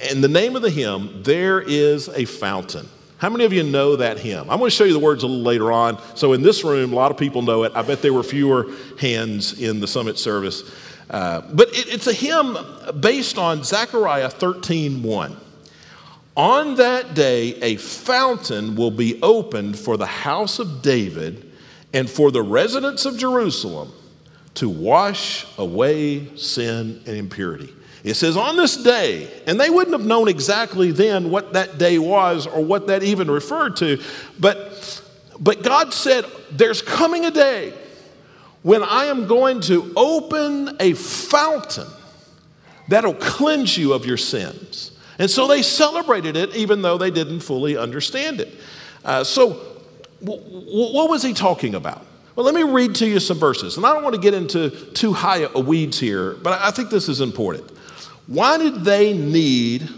And 0.09 0.23
the 0.23 0.27
name 0.27 0.55
of 0.55 0.63
the 0.63 0.71
hymn, 0.71 1.21
There 1.21 1.61
is 1.61 2.09
a 2.09 2.25
Fountain. 2.25 2.89
How 3.25 3.31
many 3.31 3.43
of 3.43 3.53
you 3.53 3.63
know 3.63 3.95
that 3.95 4.19
hymn? 4.19 4.51
I'm 4.51 4.59
going 4.59 4.69
to 4.69 4.75
show 4.75 4.83
you 4.83 4.93
the 4.93 4.99
words 4.99 5.23
a 5.23 5.25
little 5.25 5.41
later 5.41 5.71
on. 5.71 5.99
So 6.13 6.33
in 6.33 6.43
this 6.43 6.63
room, 6.63 6.93
a 6.93 6.95
lot 6.95 7.09
of 7.09 7.17
people 7.17 7.41
know 7.41 7.63
it. 7.63 7.71
I 7.73 7.81
bet 7.81 8.03
there 8.03 8.13
were 8.13 8.21
fewer 8.21 8.67
hands 8.99 9.59
in 9.59 9.79
the 9.79 9.87
summit 9.87 10.19
service. 10.19 10.71
Uh, 11.09 11.41
but 11.51 11.69
it, 11.69 11.91
it's 11.91 12.05
a 12.05 12.13
hymn 12.13 12.55
based 12.99 13.39
on 13.39 13.63
Zechariah 13.63 14.29
13 14.29 15.01
1. 15.01 15.37
On 16.37 16.75
that 16.75 17.15
day, 17.15 17.55
a 17.63 17.77
fountain 17.77 18.75
will 18.75 18.91
be 18.91 19.19
opened 19.23 19.79
for 19.79 19.97
the 19.97 20.05
house 20.05 20.59
of 20.59 20.83
David 20.83 21.51
and 21.93 22.07
for 22.07 22.29
the 22.29 22.43
residents 22.43 23.05
of 23.05 23.17
Jerusalem 23.17 23.91
to 24.53 24.69
wash 24.69 25.47
away 25.57 26.35
sin 26.35 27.01
and 27.07 27.17
impurity. 27.17 27.73
It 28.05 28.13
says, 28.13 28.37
on 28.37 28.55
this 28.55 28.77
day, 28.77 29.27
and 29.47 29.59
they 29.59 29.71
wouldn't 29.71 29.97
have 29.97 30.05
known 30.05 30.27
exactly 30.27 30.91
then 30.91 31.31
what 31.31 31.53
that 31.53 31.79
day 31.79 31.97
was 31.97 32.45
or 32.45 32.63
what 32.63 32.85
that 32.85 33.01
even 33.01 33.31
referred 33.31 33.77
to, 33.77 33.99
but, 34.39 35.01
but 35.39 35.63
God 35.63 35.91
said, 35.91 36.23
There's 36.51 36.83
coming 36.83 37.25
a 37.25 37.31
day 37.31 37.73
when 38.61 38.83
I 38.83 39.05
am 39.05 39.25
going 39.25 39.59
to 39.61 39.91
open 39.97 40.77
a 40.79 40.93
fountain 40.93 41.87
that'll 42.89 43.15
cleanse 43.15 43.75
you 43.75 43.93
of 43.93 44.05
your 44.05 44.17
sins. 44.17 44.91
And 45.17 45.29
so 45.29 45.47
they 45.47 45.63
celebrated 45.63 46.37
it 46.37 46.55
even 46.55 46.83
though 46.83 46.99
they 46.99 47.09
didn't 47.09 47.39
fully 47.39 47.75
understand 47.75 48.39
it. 48.39 48.53
Uh, 49.03 49.23
so, 49.23 49.81
w- 50.23 50.41
what 50.93 51.09
was 51.09 51.23
he 51.23 51.33
talking 51.33 51.73
about? 51.73 52.05
Well, 52.35 52.45
let 52.45 52.53
me 52.53 52.63
read 52.63 52.93
to 52.95 53.07
you 53.07 53.19
some 53.19 53.39
verses. 53.39 53.77
And 53.77 53.85
I 53.85 53.93
don't 53.93 54.03
want 54.03 54.13
to 54.13 54.21
get 54.21 54.35
into 54.35 54.69
too 54.91 55.13
high 55.13 55.47
weeds 55.47 55.99
here, 55.99 56.33
but 56.35 56.61
I 56.61 56.69
think 56.69 56.91
this 56.91 57.09
is 57.09 57.19
important. 57.19 57.71
Why 58.27 58.57
did 58.57 58.83
they 58.83 59.13
need 59.13 59.89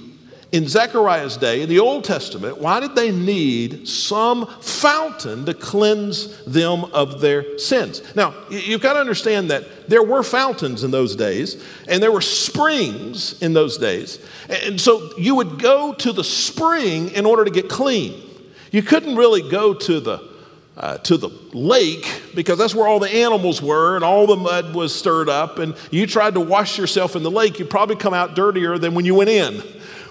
in 0.52 0.68
Zechariah's 0.68 1.36
day, 1.36 1.62
in 1.62 1.70
the 1.70 1.80
Old 1.80 2.06
Testament, 2.06 2.58
why 2.58 2.80
did 2.80 2.96
they 2.96 3.12
need 3.12 3.88
some 3.88 4.46
fountain 4.62 5.46
to 5.46 5.54
cleanse 5.54 6.44
them 6.46 6.86
of 6.86 7.20
their 7.20 7.60
sins? 7.60 8.02
Now, 8.16 8.34
you've 8.50 8.82
got 8.82 8.94
to 8.94 9.00
understand 9.00 9.52
that 9.52 9.90
there 9.90 10.04
were 10.04 10.24
fountains 10.24 10.84
in 10.86 10.92
those 10.92 11.18
days, 11.18 11.62
and 11.90 12.02
there 12.02 12.14
were 12.14 12.22
springs 12.22 13.42
in 13.42 13.54
those 13.54 13.78
days. 13.78 14.20
And 14.50 14.80
so 14.80 15.12
you 15.18 15.36
would 15.36 15.60
go 15.60 15.94
to 15.96 16.14
the 16.14 16.24
spring 16.24 17.10
in 17.10 17.26
order 17.26 17.44
to 17.44 17.52
get 17.52 17.68
clean. 17.70 18.24
You 18.72 18.84
couldn't 18.84 19.18
really 19.18 19.50
go 19.50 19.74
to 19.74 20.00
the 20.00 20.37
uh, 20.78 20.98
to 21.00 21.18
the 21.18 21.30
lake 21.54 22.22
because 22.36 22.58
that's 22.58 22.76
where 22.76 22.88
all 22.88 23.00
the 23.00 23.10
animals 23.10 23.62
were 23.62 23.96
and 23.96 24.04
all 24.04 24.28
the 24.28 24.36
mud 24.36 24.76
was 24.76 24.94
stirred 24.94 25.28
up 25.28 25.58
and 25.58 25.76
you 25.92 26.06
tried 26.06 26.36
to 26.36 26.40
wash 26.40 26.78
yourself 26.78 27.16
in 27.16 27.24
the 27.24 27.32
lake 27.32 27.58
you'd 27.58 27.70
probably 27.70 27.96
come 27.96 28.14
out 28.14 28.36
dirtier 28.36 28.78
than 28.78 28.94
when 28.94 29.04
you 29.04 29.16
went 29.16 29.30
in 29.30 29.62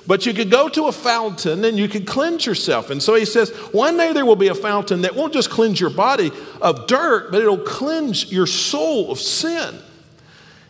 But 0.06 0.24
you 0.24 0.32
could 0.32 0.50
go 0.50 0.68
to 0.68 0.84
a 0.84 0.92
fountain 0.92 1.64
and 1.64 1.76
you 1.76 1.88
could 1.88 2.06
cleanse 2.06 2.46
yourself. 2.46 2.90
And 2.90 3.02
so 3.02 3.14
he 3.14 3.24
says, 3.24 3.50
one 3.72 3.96
day 3.96 4.12
there 4.12 4.24
will 4.24 4.36
be 4.36 4.48
a 4.48 4.54
fountain 4.54 5.02
that 5.02 5.16
won't 5.16 5.32
just 5.32 5.50
cleanse 5.50 5.80
your 5.80 5.90
body 5.90 6.30
of 6.62 6.86
dirt, 6.86 7.32
but 7.32 7.40
it'll 7.40 7.58
cleanse 7.58 8.30
your 8.30 8.46
soul 8.46 9.10
of 9.10 9.18
sin. 9.18 9.74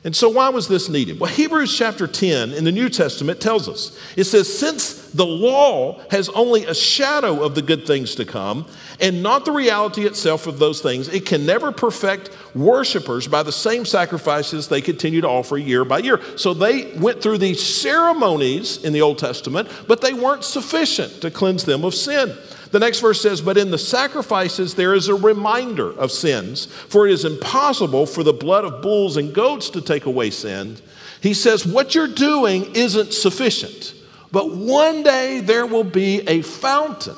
And 0.04 0.14
so, 0.14 0.28
why 0.28 0.50
was 0.50 0.68
this 0.68 0.88
needed? 0.88 1.18
Well, 1.18 1.32
Hebrews 1.32 1.76
chapter 1.76 2.06
10 2.06 2.52
in 2.52 2.62
the 2.62 2.70
New 2.70 2.88
Testament 2.88 3.40
tells 3.40 3.68
us 3.68 3.98
it 4.16 4.22
says, 4.22 4.56
Since 4.56 5.10
the 5.10 5.26
law 5.26 6.00
has 6.12 6.28
only 6.28 6.64
a 6.64 6.74
shadow 6.74 7.42
of 7.42 7.56
the 7.56 7.62
good 7.62 7.88
things 7.88 8.14
to 8.14 8.24
come 8.24 8.66
and 9.00 9.22
not 9.22 9.44
the 9.44 9.52
reality 9.52 10.06
itself 10.06 10.46
of 10.46 10.58
those 10.58 10.80
things, 10.80 11.08
it 11.08 11.26
can 11.26 11.44
never 11.44 11.72
perfect 11.72 12.30
worshipers 12.54 13.28
by 13.28 13.42
the 13.42 13.52
same 13.52 13.84
sacrifices 13.84 14.68
they 14.68 14.80
continue 14.80 15.20
to 15.20 15.28
offer 15.28 15.58
year 15.58 15.84
by 15.84 15.98
year. 15.98 16.20
So, 16.36 16.54
they 16.54 16.92
went 16.92 17.22
through 17.22 17.38
these 17.38 17.62
ceremonies 17.62 18.82
in 18.84 18.92
the 18.92 19.02
Old 19.02 19.18
Testament, 19.18 19.68
but 19.86 20.00
they 20.00 20.14
weren't 20.14 20.44
sufficient 20.44 21.20
to 21.22 21.30
cleanse 21.30 21.64
them 21.64 21.84
of 21.84 21.94
sin. 21.94 22.36
The 22.70 22.80
next 22.80 23.00
verse 23.00 23.20
says, 23.20 23.40
But 23.40 23.56
in 23.56 23.70
the 23.70 23.78
sacrifices 23.78 24.74
there 24.74 24.94
is 24.94 25.08
a 25.08 25.14
reminder 25.14 25.92
of 25.98 26.10
sins, 26.10 26.66
for 26.66 27.06
it 27.06 27.12
is 27.12 27.24
impossible 27.24 28.06
for 28.06 28.22
the 28.22 28.32
blood 28.32 28.64
of 28.64 28.82
bulls 28.82 29.16
and 29.16 29.32
goats 29.32 29.70
to 29.70 29.80
take 29.80 30.06
away 30.06 30.30
sin. 30.30 30.76
He 31.20 31.34
says, 31.34 31.66
What 31.66 31.94
you're 31.94 32.06
doing 32.06 32.74
isn't 32.74 33.12
sufficient, 33.12 33.94
but 34.32 34.54
one 34.54 35.02
day 35.02 35.40
there 35.40 35.66
will 35.66 35.84
be 35.84 36.20
a 36.28 36.42
fountain. 36.42 37.16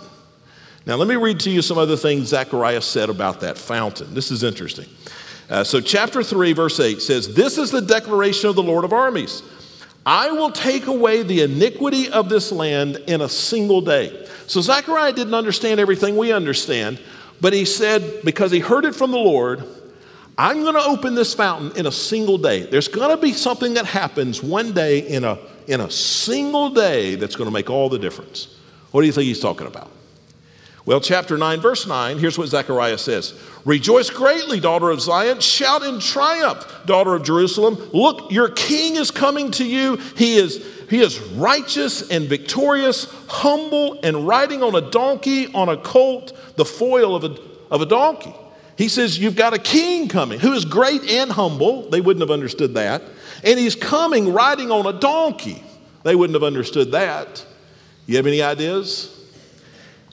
Now, 0.89 0.97
let 0.97 1.07
me 1.07 1.17
read 1.17 1.39
to 1.41 1.51
you 1.51 1.61
some 1.61 1.77
other 1.77 1.99
things 1.99 2.29
Zechariah 2.29 2.81
said 2.81 3.11
about 3.11 3.41
that 3.41 3.59
fountain. 3.59 4.15
This 4.15 4.31
is 4.31 4.43
interesting. 4.43 4.87
Uh, 5.51 5.63
so, 5.63 5.83
chapter 5.83 6.23
3, 6.23 6.55
verse 6.55 6.81
8 6.81 7.03
says, 7.03 7.35
This 7.35 7.59
is 7.59 7.71
the 7.71 7.83
declaration 7.83 8.49
of 8.49 8.57
the 8.57 8.63
Lord 8.63 8.85
of 8.85 8.95
armies. 8.95 9.43
I 10.07 10.31
will 10.31 10.51
take 10.51 10.87
away 10.87 11.23
the 11.23 11.43
iniquity 11.43 12.09
of 12.09 12.31
this 12.31 12.51
land 12.51 12.97
in 13.07 13.21
a 13.21 13.29
single 13.29 13.83
day. 13.83 14.27
So 14.47 14.63
Zechariah 14.63 15.13
didn't 15.13 15.35
understand 15.35 15.79
everything 15.81 16.17
we 16.17 16.33
understand, 16.33 16.99
but 17.43 17.53
he 17.53 17.67
said, 17.67 18.23
because 18.25 18.51
he 18.51 18.61
heard 18.61 18.87
it 18.87 18.95
from 18.95 19.11
the 19.11 19.19
Lord, 19.19 19.65
I'm 20.39 20.63
going 20.63 20.77
to 20.77 20.85
open 20.85 21.15
this 21.15 21.35
fountain 21.35 21.77
in 21.77 21.85
a 21.85 21.93
single 21.93 22.39
day. 22.39 22.63
There's 22.63 22.89
going 22.89 23.11
to 23.11 23.21
be 23.21 23.35
something 23.35 23.75
that 23.75 23.85
happens 23.85 24.43
one 24.43 24.73
day 24.73 25.01
in 25.01 25.25
a, 25.25 25.39
in 25.67 25.83
a 25.83 25.91
single 25.91 26.71
day 26.71 27.17
that's 27.17 27.37
going 27.37 27.49
to 27.49 27.53
make 27.53 27.69
all 27.69 27.91
the 27.91 27.99
difference. 27.99 28.57
What 28.93 29.03
do 29.03 29.07
you 29.07 29.13
think 29.13 29.27
he's 29.27 29.41
talking 29.41 29.67
about? 29.67 29.91
Well, 30.89 31.03
chapter 31.03 31.37
9, 31.37 31.61
verse 31.61 31.87
9, 31.87 32.19
here's 32.19 32.39
what 32.39 32.49
Zechariah 32.49 32.97
says 32.97 33.35
Rejoice 33.67 34.09
greatly, 34.09 34.59
daughter 34.59 34.89
of 34.89 35.03
Zion. 35.03 35.41
Shout 35.41 35.83
in 35.83 36.01
triumph, 36.01 36.67
daughter 36.87 37.15
of 37.15 37.25
Jerusalem. 37.25 37.75
Look, 37.93 38.33
your 38.33 38.49
king 38.49 38.97
is 38.97 39.11
coming 39.11 39.51
to 39.51 39.67
you. 39.67 39.97
He 40.17 40.37
is, 40.37 40.65
he 40.89 41.01
is 41.01 41.21
righteous 41.21 42.09
and 42.09 42.27
victorious, 42.27 43.15
humble 43.29 44.01
and 44.03 44.27
riding 44.27 44.63
on 44.63 44.75
a 44.75 44.91
donkey, 44.91 45.53
on 45.53 45.69
a 45.69 45.77
colt, 45.77 46.33
the 46.57 46.65
foal 46.65 47.15
of 47.15 47.23
a, 47.23 47.39
of 47.71 47.83
a 47.83 47.87
donkey. 47.87 48.35
He 48.79 48.89
says, 48.89 49.19
You've 49.19 49.37
got 49.37 49.53
a 49.53 49.59
king 49.59 50.09
coming 50.09 50.41
who 50.41 50.55
is 50.55 50.65
great 50.65 51.03
and 51.05 51.31
humble. 51.31 51.91
They 51.91 52.01
wouldn't 52.01 52.23
have 52.23 52.31
understood 52.31 52.73
that. 52.77 53.03
And 53.45 53.59
he's 53.59 53.75
coming 53.75 54.33
riding 54.33 54.71
on 54.71 54.87
a 54.87 54.99
donkey. 54.99 55.63
They 56.05 56.15
wouldn't 56.15 56.35
have 56.35 56.45
understood 56.45 56.93
that. 56.93 57.45
You 58.07 58.17
have 58.17 58.27
any 58.27 58.41
ideas? 58.41 59.17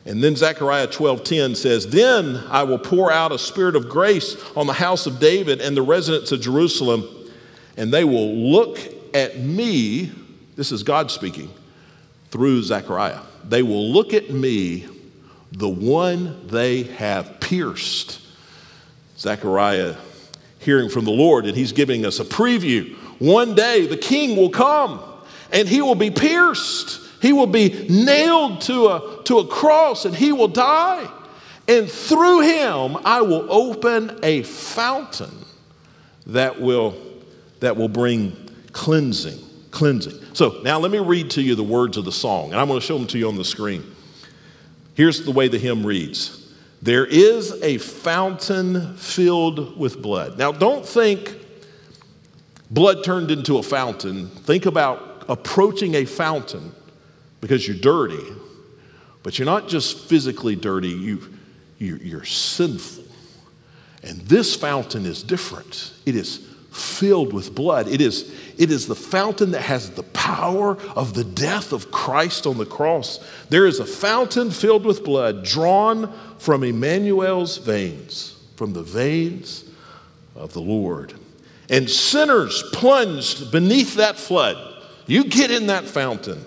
And 0.06 0.24
then 0.24 0.36
Zechariah 0.36 0.88
12:10 0.88 1.56
says, 1.56 1.88
"Then 1.88 2.40
I 2.50 2.64
will 2.64 2.78
pour 2.78 3.12
out 3.12 3.32
a 3.32 3.40
spirit 3.40 3.76
of 3.76 3.90
grace 3.90 4.36
on 4.56 4.68
the 4.68 4.74
house 4.74 5.08
of 5.08 5.20
David 5.20 5.62
and 5.62 5.76
the 5.76 5.82
residents 5.82 6.32
of 6.32 6.42
Jerusalem, 6.42 7.08
and 7.76 7.92
they 7.92 8.04
will 8.04 8.52
look 8.52 8.80
at 9.14 9.40
me." 9.40 10.12
This 10.56 10.72
is 10.72 10.84
God 10.84 11.10
speaking 11.10 11.50
through 12.30 12.62
Zechariah. 12.64 13.20
They 13.50 13.64
will 13.64 13.92
look 13.92 14.14
at 14.14 14.30
me, 14.30 14.86
the 15.52 15.70
one 15.70 16.36
they 16.50 16.84
have 16.84 17.40
pierced. 17.40 18.20
Zechariah 19.18 19.96
hearing 20.60 20.90
from 20.90 21.06
the 21.06 21.12
Lord, 21.12 21.46
and 21.46 21.56
he's 21.56 21.72
giving 21.72 22.06
us 22.06 22.20
a 22.20 22.26
preview. 22.26 22.94
One 23.20 23.56
day 23.56 23.88
the 23.88 23.98
king 23.98 24.36
will 24.36 24.50
come 24.50 25.00
and 25.52 25.70
he 25.70 25.82
will 25.82 25.96
be 25.96 26.12
pierced 26.12 27.00
he 27.26 27.34
will 27.34 27.48
be 27.48 27.88
nailed 27.90 28.62
to 28.62 28.86
a, 28.86 29.24
to 29.24 29.40
a 29.40 29.48
cross 29.48 30.06
and 30.06 30.16
he 30.16 30.32
will 30.32 30.48
die. 30.48 31.10
And 31.68 31.90
through 31.90 32.42
him, 32.42 32.98
I 33.04 33.22
will 33.22 33.52
open 33.52 34.20
a 34.22 34.44
fountain 34.44 35.34
that 36.28 36.62
will, 36.62 36.96
that 37.62 37.78
will 37.78 37.88
bring 37.88 38.36
cleansing. 38.74 39.40
Cleansing. 39.72 40.24
So 40.34 40.62
now 40.64 40.78
let 40.78 40.92
me 40.92 41.00
read 41.00 41.32
to 41.32 41.42
you 41.42 41.56
the 41.56 41.64
words 41.64 41.98
of 41.98 42.06
the 42.06 42.12
song, 42.12 42.52
and 42.52 42.62
I'm 42.62 42.68
going 42.68 42.80
to 42.80 42.86
show 42.86 42.96
them 42.96 43.08
to 43.08 43.18
you 43.18 43.28
on 43.28 43.38
the 43.38 43.44
screen. 43.44 43.84
Here's 44.94 45.26
the 45.26 45.32
way 45.32 45.48
the 45.48 45.58
hymn 45.58 45.84
reads 45.84 46.54
There 46.84 47.08
is 47.08 47.60
a 47.64 47.80
fountain 47.80 48.98
filled 48.98 49.80
with 49.80 50.00
blood. 50.00 50.38
Now, 50.38 50.52
don't 50.52 50.86
think 50.86 51.36
blood 52.70 53.04
turned 53.04 53.32
into 53.32 53.58
a 53.58 53.64
fountain. 53.64 54.28
Think 54.28 54.68
about 54.68 55.26
approaching 55.28 55.96
a 55.96 56.06
fountain 56.06 56.72
because 57.46 57.68
you're 57.68 57.78
dirty, 57.78 58.26
but 59.22 59.38
you're 59.38 59.46
not 59.46 59.68
just 59.68 60.00
physically 60.10 60.56
dirty, 60.56 60.88
you, 60.88 61.22
you, 61.78 61.98
you're 61.98 62.26
sinful. 62.26 63.04
And 64.02 64.20
this 64.22 64.56
fountain 64.56 65.06
is 65.06 65.22
different. 65.22 65.94
It 66.08 66.16
is 66.16 66.38
filled 66.72 67.34
with 67.34 67.54
blood. 67.54 67.88
It 67.88 68.02
is, 68.02 68.34
it 68.58 68.72
is 68.72 68.88
the 68.88 68.96
fountain 68.96 69.52
that 69.52 69.62
has 69.62 69.92
the 69.92 70.02
power 70.02 70.76
of 70.96 71.14
the 71.14 71.24
death 71.24 71.72
of 71.72 71.92
Christ 71.92 72.48
on 72.48 72.58
the 72.58 72.66
cross. 72.66 73.20
There 73.50 73.68
is 73.68 73.80
a 73.80 73.86
fountain 73.86 74.50
filled 74.50 74.84
with 74.84 75.04
blood 75.04 75.46
drawn 75.46 76.12
from 76.40 76.64
Emmanuel's 76.64 77.60
veins, 77.60 78.44
from 78.56 78.74
the 78.74 78.82
veins 78.82 79.66
of 80.36 80.54
the 80.54 80.62
Lord. 80.62 81.14
And 81.70 81.88
sinners 81.92 82.64
plunged 82.74 83.52
beneath 83.52 83.98
that 83.98 84.18
flood. 84.18 84.58
You 85.06 85.26
get 85.26 85.52
in 85.52 85.68
that 85.68 85.86
fountain 85.86 86.44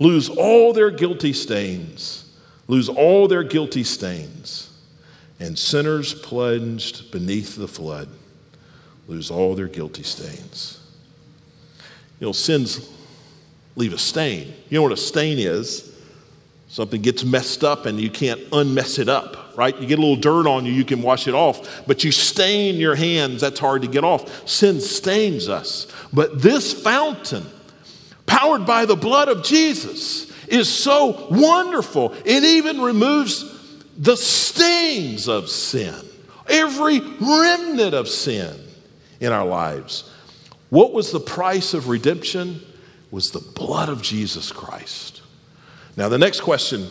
lose 0.00 0.28
all 0.28 0.72
their 0.72 0.90
guilty 0.90 1.32
stains, 1.32 2.28
lose 2.66 2.88
all 2.88 3.28
their 3.28 3.44
guilty 3.44 3.84
stains, 3.84 4.76
and 5.38 5.56
sinners 5.56 6.12
plunged 6.12 7.12
beneath 7.12 7.54
the 7.54 7.68
flood 7.68 8.08
lose 9.10 9.30
all 9.30 9.54
their 9.56 9.66
guilty 9.66 10.04
stains. 10.04 10.78
You 12.20 12.28
know, 12.28 12.32
sins 12.32 12.88
leave 13.74 13.92
a 13.92 13.98
stain. 13.98 14.54
You 14.68 14.78
know 14.78 14.82
what 14.82 14.92
a 14.92 14.96
stain 14.96 15.38
is? 15.38 15.92
Something 16.68 17.02
gets 17.02 17.24
messed 17.24 17.64
up 17.64 17.86
and 17.86 18.00
you 18.00 18.08
can't 18.08 18.40
unmess 18.52 19.00
it 19.00 19.08
up, 19.08 19.56
right? 19.56 19.76
You 19.76 19.88
get 19.88 19.98
a 19.98 20.02
little 20.02 20.16
dirt 20.16 20.46
on 20.46 20.64
you, 20.64 20.72
you 20.72 20.84
can 20.84 21.02
wash 21.02 21.26
it 21.26 21.34
off, 21.34 21.84
but 21.88 22.04
you 22.04 22.12
stain 22.12 22.76
your 22.76 22.94
hands, 22.94 23.40
that's 23.40 23.58
hard 23.58 23.82
to 23.82 23.88
get 23.88 24.04
off. 24.04 24.48
Sin 24.48 24.80
stains 24.80 25.48
us. 25.48 25.88
But 26.12 26.40
this 26.40 26.72
fountain, 26.72 27.44
powered 28.30 28.64
by 28.64 28.84
the 28.84 28.94
blood 28.94 29.28
of 29.28 29.42
Jesus, 29.42 30.30
is 30.46 30.68
so 30.68 31.26
wonderful. 31.30 32.14
It 32.24 32.44
even 32.44 32.80
removes 32.80 33.44
the 33.98 34.16
stains 34.16 35.28
of 35.28 35.48
sin, 35.48 35.96
every 36.48 37.00
remnant 37.00 37.92
of 37.92 38.08
sin 38.08 38.56
in 39.18 39.32
our 39.32 39.44
lives. 39.44 40.08
What 40.68 40.92
was 40.92 41.10
the 41.10 41.18
price 41.18 41.74
of 41.74 41.88
redemption? 41.88 42.60
Was 43.10 43.32
the 43.32 43.40
blood 43.40 43.88
of 43.88 44.00
Jesus 44.00 44.52
Christ. 44.52 45.22
Now, 45.96 46.08
the 46.08 46.18
next 46.18 46.42
question 46.42 46.86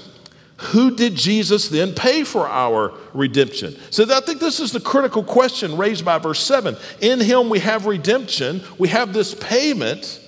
who 0.58 0.94
did 0.94 1.16
Jesus 1.16 1.70
then 1.70 1.94
pay 1.94 2.26
for 2.26 2.46
our 2.46 2.92
redemption? 3.14 3.78
So 3.92 4.04
I 4.14 4.20
think 4.20 4.42
this 4.42 4.60
is 4.60 4.74
the 4.74 4.82
critical 4.82 5.24
question 5.24 5.78
raised 5.78 6.04
by 6.04 6.18
verse 6.18 6.44
7. 6.44 6.76
In 7.00 7.22
him 7.22 7.50
we 7.50 7.60
have 7.60 7.86
redemption, 7.86 8.62
we 8.78 8.90
have 8.90 9.14
this 9.14 9.34
payment 9.34 10.20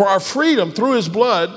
for 0.00 0.08
our 0.08 0.18
freedom 0.18 0.72
through 0.72 0.92
his 0.92 1.10
blood 1.10 1.52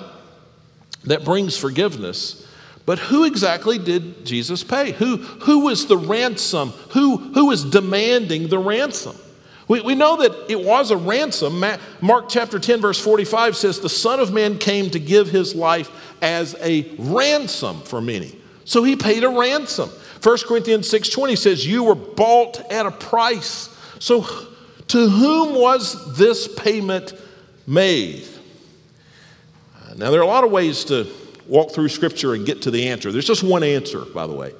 that 1.05 1.23
brings 1.23 1.57
forgiveness. 1.57 2.45
But 2.85 2.99
who 2.99 3.23
exactly 3.23 3.77
did 3.77 4.25
Jesus 4.25 4.65
pay? 4.65 4.91
Who, 4.91 5.15
who 5.15 5.59
was 5.59 5.85
the 5.85 5.95
ransom? 5.95 6.71
Who, 6.89 7.15
who 7.15 7.45
was 7.45 7.63
demanding 7.63 8.49
the 8.49 8.59
ransom? 8.59 9.15
We, 9.69 9.79
we 9.79 9.95
know 9.95 10.17
that 10.17 10.51
it 10.51 10.59
was 10.59 10.91
a 10.91 10.97
ransom. 10.97 11.63
Mark 12.01 12.27
chapter 12.27 12.59
10, 12.59 12.81
verse 12.81 12.99
45 12.99 13.55
says, 13.55 13.79
The 13.79 13.87
Son 13.87 14.19
of 14.19 14.33
Man 14.33 14.57
came 14.57 14.89
to 14.89 14.99
give 14.99 15.29
his 15.29 15.55
life 15.55 15.89
as 16.21 16.53
a 16.59 16.93
ransom 16.97 17.79
for 17.83 18.01
many. 18.01 18.37
So 18.65 18.83
he 18.83 18.97
paid 18.97 19.23
a 19.23 19.29
ransom. 19.29 19.87
1 20.21 20.37
Corinthians 20.45 20.91
6:20 20.91 21.37
says, 21.37 21.65
You 21.65 21.85
were 21.85 21.95
bought 21.95 22.59
at 22.69 22.85
a 22.85 22.91
price. 22.91 23.69
So 23.99 24.27
to 24.87 25.09
whom 25.09 25.55
was 25.55 26.17
this 26.17 26.53
payment 26.53 27.13
made. 27.65 28.27
Now, 29.95 30.11
there 30.11 30.19
are 30.19 30.23
a 30.23 30.27
lot 30.27 30.43
of 30.43 30.51
ways 30.51 30.83
to 30.85 31.07
walk 31.47 31.71
through 31.71 31.89
Scripture 31.89 32.33
and 32.33 32.45
get 32.45 32.61
to 32.63 32.71
the 32.71 32.89
answer. 32.89 33.11
There's 33.11 33.27
just 33.27 33.43
one 33.43 33.63
answer, 33.63 34.05
by 34.05 34.27
the 34.27 34.33
way, 34.33 34.53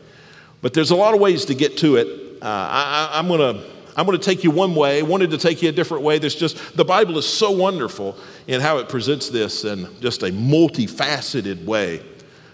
but 0.62 0.74
there's 0.74 0.92
a 0.92 0.96
lot 0.96 1.14
of 1.14 1.20
ways 1.20 1.46
to 1.46 1.56
get 1.56 1.78
to 1.78 1.96
it. 1.96 2.42
Uh, 2.42 2.46
I, 2.46 3.20
am 3.20 3.28
going 3.28 3.40
to 3.40 3.74
I'm 3.96 4.06
going 4.06 4.18
to 4.18 4.24
take 4.24 4.44
you 4.44 4.52
one 4.52 4.74
way. 4.76 5.00
I 5.00 5.02
wanted 5.04 5.32
to 5.32 5.38
take 5.38 5.62
you 5.62 5.70
a 5.70 5.72
different 5.72 6.04
way. 6.04 6.18
There's 6.18 6.36
just, 6.36 6.76
the 6.76 6.86
Bible 6.86 7.18
is 7.18 7.28
so 7.28 7.52
wonderful 7.52 8.18
in 8.48 8.60
how 8.60 8.80
it 8.80 8.90
presents 8.90 9.30
this 9.30 9.66
in 9.66 9.88
just 10.02 10.24
a 10.24 10.32
multifaceted 10.32 11.64
way. 11.64 12.02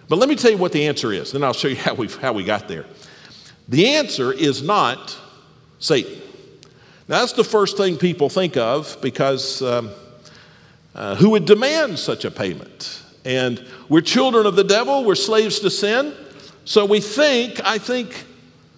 But 0.10 0.18
let 0.18 0.28
me 0.28 0.36
tell 0.36 0.52
you 0.52 0.58
what 0.58 0.72
the 0.72 0.88
answer 0.88 1.14
is, 1.14 1.32
then 1.32 1.44
I'll 1.44 1.54
show 1.54 1.70
you 1.70 1.78
how 1.78 1.94
we, 1.94 2.08
how 2.08 2.34
we 2.34 2.44
got 2.44 2.68
there. 2.68 2.86
The 3.70 3.88
answer 3.96 4.34
is 4.34 4.62
not 4.62 5.18
Satan. 5.80 6.22
Now, 7.08 7.20
that's 7.20 7.34
the 7.34 7.44
first 7.44 7.78
thing 7.78 7.98
people 7.98 8.28
think 8.30 8.58
of 8.58 8.98
because 9.02 9.62
um, 9.62 9.92
uh, 10.96 11.16
who 11.16 11.32
would 11.32 11.46
demand 11.46 12.00
such 12.00 12.26
a 12.26 12.32
payment? 12.32 13.04
And 13.26 13.66
we're 13.90 14.02
children 14.02 14.46
of 14.46 14.56
the 14.56 14.64
devil, 14.64 15.04
we're 15.04 15.16
slaves 15.16 15.60
to 15.60 15.70
sin. 15.70 16.14
So 16.66 16.86
we 16.86 17.00
think, 17.00 17.60
I 17.66 17.78
think, 17.78 18.26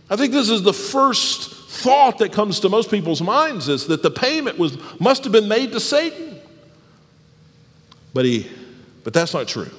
I 0.10 0.16
think 0.16 0.32
this 0.32 0.50
is 0.50 0.64
the 0.64 0.74
first 0.74 1.52
thought 1.70 2.18
that 2.20 2.32
comes 2.32 2.60
to 2.62 2.70
most 2.70 2.92
people's 2.92 3.22
minds 3.22 3.68
is 3.68 3.88
that 3.88 4.04
the 4.04 4.12
payment 4.12 4.58
was, 4.58 4.78
must 5.00 5.24
have 5.24 5.34
been 5.34 5.48
made 5.48 5.72
to 5.72 5.80
Satan. 5.80 6.40
But, 8.14 8.26
he, 8.26 8.50
but 9.04 9.14
that's 9.14 9.34
not 9.34 9.48
true. 9.48 9.72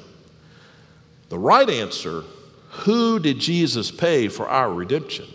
The 1.28 1.38
right 1.38 1.68
answer, 1.68 2.24
who 2.70 3.18
did 3.18 3.38
Jesus 3.38 3.90
pay 3.90 4.28
for 4.28 4.48
our 4.48 4.72
redemption, 4.72 5.26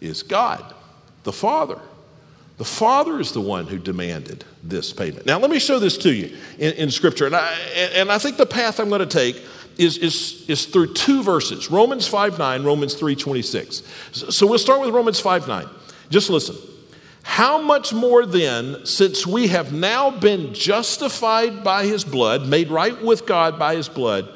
is 0.00 0.22
God, 0.22 0.74
the 1.24 1.32
Father. 1.32 1.80
The 2.58 2.64
Father 2.64 3.18
is 3.18 3.32
the 3.32 3.40
one 3.40 3.66
who 3.66 3.78
demanded 3.78 4.44
this 4.62 4.92
payment. 4.92 5.26
Now, 5.26 5.38
let 5.38 5.50
me 5.50 5.58
show 5.58 5.78
this 5.78 5.96
to 5.98 6.12
you 6.12 6.36
in, 6.58 6.74
in 6.74 6.90
Scripture. 6.90 7.26
And 7.26 7.34
I, 7.34 7.52
and 7.94 8.12
I 8.12 8.18
think 8.18 8.36
the 8.36 8.46
path 8.46 8.78
I'm 8.78 8.88
going 8.88 9.00
to 9.00 9.06
take 9.06 9.42
is, 9.78 9.96
is, 9.98 10.44
is 10.48 10.66
through 10.66 10.94
two 10.94 11.22
verses 11.22 11.70
Romans 11.70 12.06
5 12.06 12.38
9, 12.38 12.62
Romans 12.62 12.94
3 12.94 13.16
26. 13.16 13.82
So 14.12 14.46
we'll 14.46 14.58
start 14.58 14.80
with 14.80 14.90
Romans 14.90 15.18
5 15.18 15.48
9. 15.48 15.66
Just 16.10 16.30
listen. 16.30 16.56
How 17.22 17.62
much 17.62 17.92
more 17.92 18.26
then, 18.26 18.84
since 18.84 19.26
we 19.26 19.46
have 19.48 19.72
now 19.72 20.10
been 20.10 20.52
justified 20.54 21.62
by 21.62 21.86
his 21.86 22.04
blood, 22.04 22.48
made 22.48 22.68
right 22.68 23.00
with 23.00 23.26
God 23.26 23.58
by 23.58 23.76
his 23.76 23.88
blood, 23.88 24.28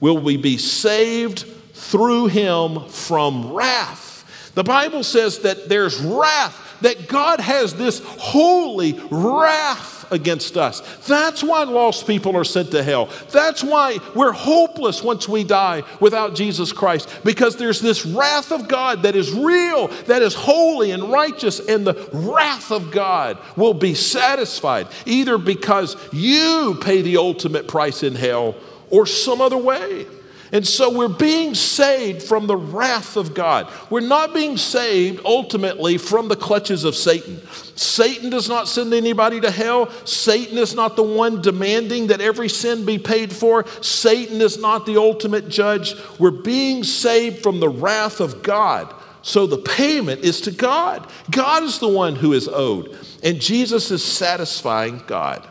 will 0.00 0.18
we 0.18 0.36
be 0.36 0.58
saved 0.58 1.46
through 1.72 2.26
him 2.26 2.88
from 2.88 3.52
wrath? 3.52 4.50
The 4.54 4.64
Bible 4.64 5.04
says 5.04 5.38
that 5.40 5.68
there's 5.68 6.00
wrath 6.00 6.71
that 6.82 7.08
God 7.08 7.40
has 7.40 7.74
this 7.74 8.00
holy 8.04 9.00
wrath 9.10 10.10
against 10.12 10.56
us. 10.56 10.80
That's 11.06 11.42
why 11.42 11.64
lost 11.64 12.06
people 12.06 12.36
are 12.36 12.44
sent 12.44 12.70
to 12.72 12.82
hell. 12.82 13.08
That's 13.30 13.64
why 13.64 13.98
we're 14.14 14.32
hopeless 14.32 15.02
once 15.02 15.28
we 15.28 15.42
die 15.42 15.82
without 16.00 16.34
Jesus 16.34 16.72
Christ, 16.72 17.08
because 17.24 17.56
there's 17.56 17.80
this 17.80 18.04
wrath 18.04 18.52
of 18.52 18.68
God 18.68 19.02
that 19.02 19.16
is 19.16 19.32
real, 19.32 19.88
that 20.06 20.22
is 20.22 20.34
holy 20.34 20.90
and 20.90 21.10
righteous, 21.10 21.60
and 21.60 21.86
the 21.86 22.08
wrath 22.12 22.70
of 22.70 22.90
God 22.90 23.38
will 23.56 23.74
be 23.74 23.94
satisfied 23.94 24.86
either 25.06 25.38
because 25.38 25.96
you 26.12 26.78
pay 26.82 27.02
the 27.02 27.16
ultimate 27.16 27.66
price 27.66 28.02
in 28.02 28.14
hell 28.14 28.54
or 28.90 29.06
some 29.06 29.40
other 29.40 29.56
way. 29.56 30.06
And 30.52 30.66
so 30.66 30.96
we're 30.96 31.08
being 31.08 31.54
saved 31.54 32.22
from 32.22 32.46
the 32.46 32.56
wrath 32.56 33.16
of 33.16 33.32
God. 33.32 33.72
We're 33.88 34.00
not 34.00 34.34
being 34.34 34.58
saved 34.58 35.22
ultimately 35.24 35.96
from 35.96 36.28
the 36.28 36.36
clutches 36.36 36.84
of 36.84 36.94
Satan. 36.94 37.40
Satan 37.74 38.28
does 38.28 38.50
not 38.50 38.68
send 38.68 38.92
anybody 38.92 39.40
to 39.40 39.50
hell. 39.50 39.90
Satan 40.04 40.58
is 40.58 40.74
not 40.74 40.94
the 40.94 41.02
one 41.02 41.40
demanding 41.40 42.08
that 42.08 42.20
every 42.20 42.50
sin 42.50 42.84
be 42.84 42.98
paid 42.98 43.32
for. 43.32 43.66
Satan 43.80 44.42
is 44.42 44.58
not 44.58 44.84
the 44.84 44.98
ultimate 44.98 45.48
judge. 45.48 45.94
We're 46.18 46.30
being 46.30 46.84
saved 46.84 47.42
from 47.42 47.58
the 47.58 47.70
wrath 47.70 48.20
of 48.20 48.42
God. 48.42 48.94
So 49.22 49.46
the 49.46 49.58
payment 49.58 50.20
is 50.22 50.42
to 50.42 50.50
God. 50.50 51.08
God 51.30 51.62
is 51.62 51.78
the 51.78 51.88
one 51.88 52.16
who 52.16 52.32
is 52.32 52.48
owed, 52.48 52.98
and 53.22 53.40
Jesus 53.40 53.90
is 53.90 54.04
satisfying 54.04 55.02
God. 55.06 55.48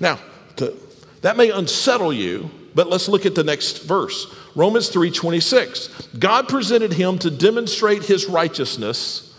Now, 0.00 0.18
to, 0.56 0.76
that 1.22 1.36
may 1.36 1.50
unsettle 1.50 2.12
you, 2.12 2.50
but 2.74 2.88
let's 2.88 3.08
look 3.08 3.24
at 3.24 3.34
the 3.34 3.44
next 3.44 3.84
verse. 3.84 4.34
Romans 4.54 4.88
3:26. 4.88 5.88
God 6.18 6.48
presented 6.48 6.92
him 6.92 7.18
to 7.18 7.30
demonstrate 7.30 8.04
his 8.04 8.26
righteousness. 8.26 9.30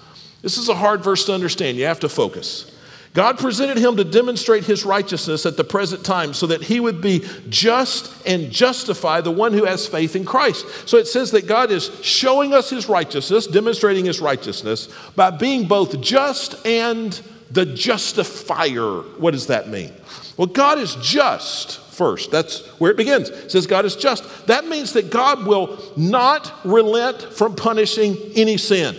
This 0.41 0.57
is 0.57 0.69
a 0.69 0.75
hard 0.75 1.03
verse 1.03 1.25
to 1.25 1.33
understand. 1.33 1.77
You 1.77 1.85
have 1.85 1.99
to 2.01 2.09
focus. 2.09 2.65
God 3.13 3.37
presented 3.37 3.77
him 3.77 3.95
to 3.97 4.03
demonstrate 4.03 4.65
his 4.65 4.85
righteousness 4.85 5.45
at 5.45 5.55
the 5.55 5.63
present 5.63 6.03
time 6.03 6.33
so 6.33 6.47
that 6.47 6.63
he 6.63 6.79
would 6.79 6.99
be 6.99 7.23
just 7.47 8.11
and 8.25 8.51
justify 8.51 9.21
the 9.21 9.31
one 9.31 9.53
who 9.53 9.65
has 9.65 9.85
faith 9.85 10.15
in 10.15 10.25
Christ. 10.25 10.65
So 10.87 10.97
it 10.97 11.07
says 11.07 11.29
that 11.31 11.45
God 11.45 11.69
is 11.69 11.91
showing 12.01 12.53
us 12.53 12.71
his 12.71 12.89
righteousness, 12.89 13.45
demonstrating 13.45 14.05
his 14.05 14.19
righteousness 14.19 14.89
by 15.15 15.29
being 15.29 15.67
both 15.67 16.01
just 16.01 16.65
and 16.65 17.19
the 17.51 17.67
justifier. 17.67 19.01
What 19.19 19.31
does 19.31 19.45
that 19.47 19.69
mean? 19.69 19.93
Well, 20.35 20.47
God 20.47 20.79
is 20.79 20.95
just 20.95 21.79
first. 21.93 22.31
That's 22.31 22.65
where 22.79 22.91
it 22.91 22.97
begins. 22.97 23.29
It 23.29 23.51
says 23.51 23.67
God 23.67 23.85
is 23.85 23.95
just. 23.95 24.47
That 24.47 24.65
means 24.65 24.93
that 24.93 25.09
God 25.09 25.45
will 25.45 25.79
not 25.95 26.51
relent 26.63 27.21
from 27.21 27.55
punishing 27.55 28.17
any 28.35 28.57
sin. 28.57 28.97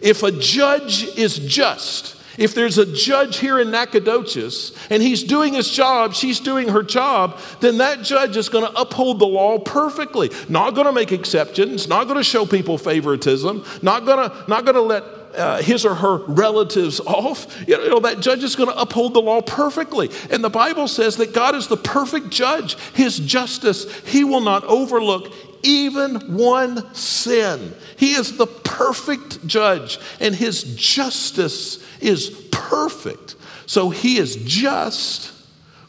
If 0.00 0.22
a 0.22 0.32
judge 0.32 1.04
is 1.18 1.38
just, 1.38 2.16
if 2.38 2.54
there's 2.54 2.78
a 2.78 2.86
judge 2.86 3.38
here 3.38 3.60
in 3.60 3.70
Nacogdoches 3.70 4.74
and 4.88 5.02
he's 5.02 5.22
doing 5.22 5.52
his 5.52 5.68
job, 5.70 6.14
she's 6.14 6.40
doing 6.40 6.68
her 6.68 6.82
job, 6.82 7.38
then 7.60 7.78
that 7.78 8.02
judge 8.02 8.36
is 8.36 8.48
going 8.48 8.64
to 8.64 8.80
uphold 8.80 9.18
the 9.18 9.26
law 9.26 9.58
perfectly. 9.58 10.30
Not 10.48 10.74
going 10.74 10.86
to 10.86 10.92
make 10.92 11.12
exceptions, 11.12 11.86
not 11.86 12.04
going 12.04 12.16
to 12.16 12.24
show 12.24 12.46
people 12.46 12.78
favoritism, 12.78 13.62
not 13.82 14.06
going 14.06 14.30
to 14.30 14.44
not 14.48 14.64
going 14.64 14.76
to 14.76 14.80
let 14.80 15.04
uh, 15.34 15.62
his 15.62 15.84
or 15.84 15.94
her 15.94 16.18
relatives 16.26 17.00
off, 17.00 17.62
you 17.66 17.76
know, 17.88 18.00
that 18.00 18.20
judge 18.20 18.42
is 18.42 18.56
going 18.56 18.68
to 18.68 18.80
uphold 18.80 19.14
the 19.14 19.20
law 19.20 19.40
perfectly. 19.40 20.10
And 20.30 20.42
the 20.42 20.50
Bible 20.50 20.88
says 20.88 21.16
that 21.16 21.32
God 21.32 21.54
is 21.54 21.68
the 21.68 21.76
perfect 21.76 22.30
judge. 22.30 22.76
His 22.94 23.18
justice, 23.18 23.92
he 24.06 24.24
will 24.24 24.40
not 24.40 24.64
overlook 24.64 25.32
even 25.62 26.36
one 26.36 26.94
sin. 26.94 27.74
He 27.96 28.12
is 28.12 28.36
the 28.36 28.46
perfect 28.46 29.46
judge, 29.46 29.98
and 30.20 30.34
his 30.34 30.74
justice 30.76 31.84
is 32.00 32.30
perfect. 32.50 33.36
So 33.66 33.90
he 33.90 34.18
is 34.18 34.36
just. 34.36 35.32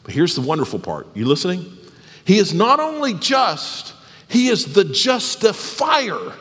But 0.04 0.14
here's 0.14 0.34
the 0.34 0.40
wonderful 0.40 0.78
part. 0.78 1.06
You 1.14 1.26
listening? 1.26 1.78
He 2.24 2.38
is 2.38 2.52
not 2.54 2.80
only 2.80 3.14
just, 3.14 3.94
he 4.28 4.48
is 4.48 4.74
the 4.74 4.84
justifier. 4.84 6.32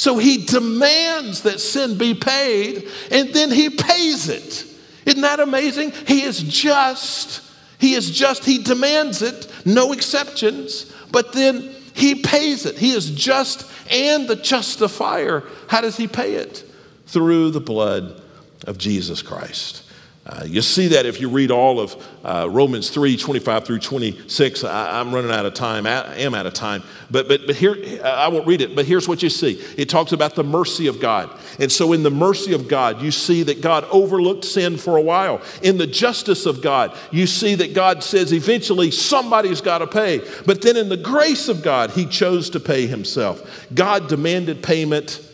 So 0.00 0.16
he 0.16 0.46
demands 0.46 1.42
that 1.42 1.60
sin 1.60 1.98
be 1.98 2.14
paid 2.14 2.88
and 3.10 3.34
then 3.34 3.50
he 3.50 3.68
pays 3.68 4.30
it. 4.30 4.64
Isn't 5.04 5.20
that 5.20 5.40
amazing? 5.40 5.90
He 5.90 6.22
is 6.22 6.42
just. 6.42 7.42
He 7.78 7.92
is 7.92 8.10
just. 8.10 8.46
He 8.46 8.62
demands 8.62 9.20
it, 9.20 9.46
no 9.66 9.92
exceptions, 9.92 10.90
but 11.12 11.34
then 11.34 11.74
he 11.92 12.14
pays 12.14 12.64
it. 12.64 12.78
He 12.78 12.92
is 12.92 13.10
just 13.10 13.70
and 13.92 14.26
the 14.26 14.36
justifier. 14.36 15.42
How 15.68 15.82
does 15.82 15.98
he 15.98 16.08
pay 16.08 16.32
it? 16.32 16.64
Through 17.04 17.50
the 17.50 17.60
blood 17.60 18.22
of 18.66 18.78
Jesus 18.78 19.20
Christ. 19.20 19.82
Uh, 20.30 20.44
you 20.44 20.62
see 20.62 20.86
that 20.88 21.06
if 21.06 21.20
you 21.20 21.28
read 21.28 21.50
all 21.50 21.80
of 21.80 21.96
uh, 22.24 22.46
Romans 22.48 22.88
3 22.90 23.16
25 23.16 23.64
through 23.64 23.80
26. 23.80 24.62
I, 24.62 25.00
am 25.00 25.12
running 25.12 25.32
out 25.32 25.44
of 25.44 25.54
time. 25.54 25.86
I 25.86 26.18
am 26.18 26.34
out 26.34 26.46
of 26.46 26.54
time. 26.54 26.84
But, 27.10 27.26
but, 27.26 27.48
but 27.48 27.56
here, 27.56 27.76
I 28.04 28.28
won't 28.28 28.46
read 28.46 28.60
it, 28.60 28.76
but 28.76 28.86
here's 28.86 29.08
what 29.08 29.24
you 29.24 29.28
see 29.28 29.60
it 29.76 29.88
talks 29.88 30.12
about 30.12 30.36
the 30.36 30.44
mercy 30.44 30.86
of 30.86 31.00
God. 31.00 31.30
And 31.58 31.72
so, 31.72 31.92
in 31.92 32.04
the 32.04 32.12
mercy 32.12 32.52
of 32.52 32.68
God, 32.68 33.02
you 33.02 33.10
see 33.10 33.42
that 33.44 33.60
God 33.60 33.84
overlooked 33.90 34.44
sin 34.44 34.76
for 34.76 34.96
a 34.96 35.02
while. 35.02 35.42
In 35.62 35.78
the 35.78 35.86
justice 35.86 36.46
of 36.46 36.62
God, 36.62 36.96
you 37.10 37.26
see 37.26 37.56
that 37.56 37.74
God 37.74 38.04
says 38.04 38.32
eventually 38.32 38.92
somebody's 38.92 39.60
got 39.60 39.78
to 39.78 39.88
pay. 39.88 40.20
But 40.46 40.62
then, 40.62 40.76
in 40.76 40.88
the 40.88 40.96
grace 40.96 41.48
of 41.48 41.62
God, 41.64 41.90
He 41.90 42.06
chose 42.06 42.50
to 42.50 42.60
pay 42.60 42.86
Himself. 42.86 43.66
God 43.74 44.08
demanded 44.08 44.62
payment, 44.62 45.26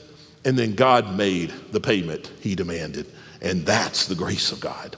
and 0.46 0.58
then 0.58 0.74
God 0.74 1.18
made 1.18 1.52
the 1.70 1.80
payment 1.80 2.32
He 2.40 2.54
demanded. 2.54 3.12
And 3.40 3.66
that's 3.66 4.06
the 4.06 4.14
grace 4.14 4.52
of 4.52 4.60
God. 4.60 4.96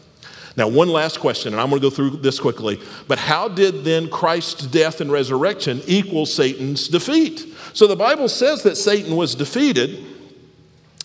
Now, 0.56 0.66
one 0.66 0.88
last 0.88 1.20
question, 1.20 1.52
and 1.52 1.60
I'm 1.60 1.70
going 1.70 1.80
to 1.80 1.86
go 1.88 1.94
through 1.94 2.18
this 2.18 2.40
quickly. 2.40 2.80
But 3.06 3.18
how 3.18 3.46
did 3.46 3.84
then 3.84 4.10
Christ's 4.10 4.66
death 4.66 5.00
and 5.00 5.10
resurrection 5.10 5.80
equal 5.86 6.26
Satan's 6.26 6.88
defeat? 6.88 7.46
So 7.74 7.86
the 7.86 7.94
Bible 7.94 8.28
says 8.28 8.64
that 8.64 8.76
Satan 8.76 9.14
was 9.14 9.36
defeated. 9.36 10.04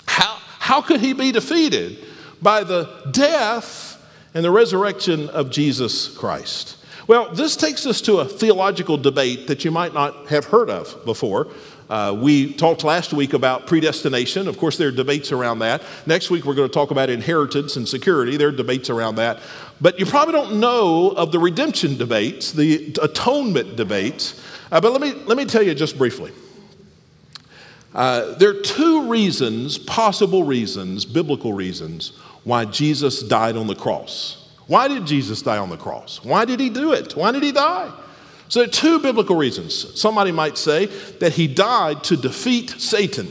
How, 0.07 0.37
how 0.57 0.81
could 0.81 1.01
he 1.01 1.13
be 1.13 1.31
defeated? 1.31 2.03
By 2.41 2.63
the 2.63 3.07
death 3.11 4.03
and 4.33 4.43
the 4.43 4.49
resurrection 4.49 5.29
of 5.29 5.51
Jesus 5.51 6.07
Christ. 6.17 6.77
Well, 7.05 7.33
this 7.33 7.55
takes 7.55 7.85
us 7.85 8.01
to 8.01 8.19
a 8.19 8.25
theological 8.25 8.97
debate 8.97 9.47
that 9.47 9.63
you 9.65 9.71
might 9.71 9.93
not 9.93 10.29
have 10.29 10.45
heard 10.45 10.69
of 10.69 11.03
before. 11.05 11.49
Uh, 11.89 12.15
we 12.17 12.53
talked 12.53 12.83
last 12.83 13.13
week 13.13 13.33
about 13.33 13.67
predestination. 13.67 14.47
Of 14.47 14.57
course, 14.57 14.77
there 14.77 14.87
are 14.87 14.91
debates 14.91 15.31
around 15.31 15.59
that. 15.59 15.83
Next 16.05 16.29
week, 16.29 16.45
we're 16.45 16.55
going 16.55 16.69
to 16.69 16.73
talk 16.73 16.91
about 16.91 17.09
inheritance 17.09 17.75
and 17.75 17.87
security. 17.87 18.37
There 18.37 18.47
are 18.49 18.53
debates 18.53 18.89
around 18.89 19.15
that. 19.15 19.39
But 19.81 19.99
you 19.99 20.05
probably 20.05 20.33
don't 20.33 20.59
know 20.59 21.09
of 21.09 21.31
the 21.31 21.39
redemption 21.39 21.97
debates, 21.97 22.51
the 22.51 22.95
atonement 23.01 23.75
debates. 23.75 24.41
Uh, 24.71 24.79
but 24.79 24.91
let 24.91 25.01
me, 25.01 25.13
let 25.25 25.37
me 25.37 25.45
tell 25.45 25.61
you 25.61 25.75
just 25.75 25.97
briefly. 25.97 26.31
Uh, 27.93 28.33
there 28.35 28.49
are 28.49 28.61
two 28.61 29.07
reasons, 29.07 29.77
possible 29.77 30.43
reasons, 30.43 31.05
biblical 31.05 31.53
reasons, 31.53 32.17
why 32.43 32.65
Jesus 32.65 33.21
died 33.21 33.55
on 33.55 33.67
the 33.67 33.75
cross. 33.75 34.49
Why 34.67 34.87
did 34.87 35.05
Jesus 35.05 35.41
die 35.41 35.57
on 35.57 35.69
the 35.69 35.77
cross? 35.77 36.23
Why 36.23 36.45
did 36.45 36.59
he 36.59 36.69
do 36.69 36.93
it? 36.93 37.15
Why 37.15 37.31
did 37.31 37.43
he 37.43 37.51
die? 37.51 37.91
So, 38.49 38.59
there 38.59 38.67
are 38.67 38.71
two 38.71 38.99
biblical 38.99 39.35
reasons. 39.35 39.99
Somebody 39.99 40.31
might 40.31 40.57
say 40.57 40.87
that 41.19 41.33
he 41.33 41.47
died 41.47 42.03
to 42.05 42.17
defeat 42.17 42.69
Satan. 42.71 43.27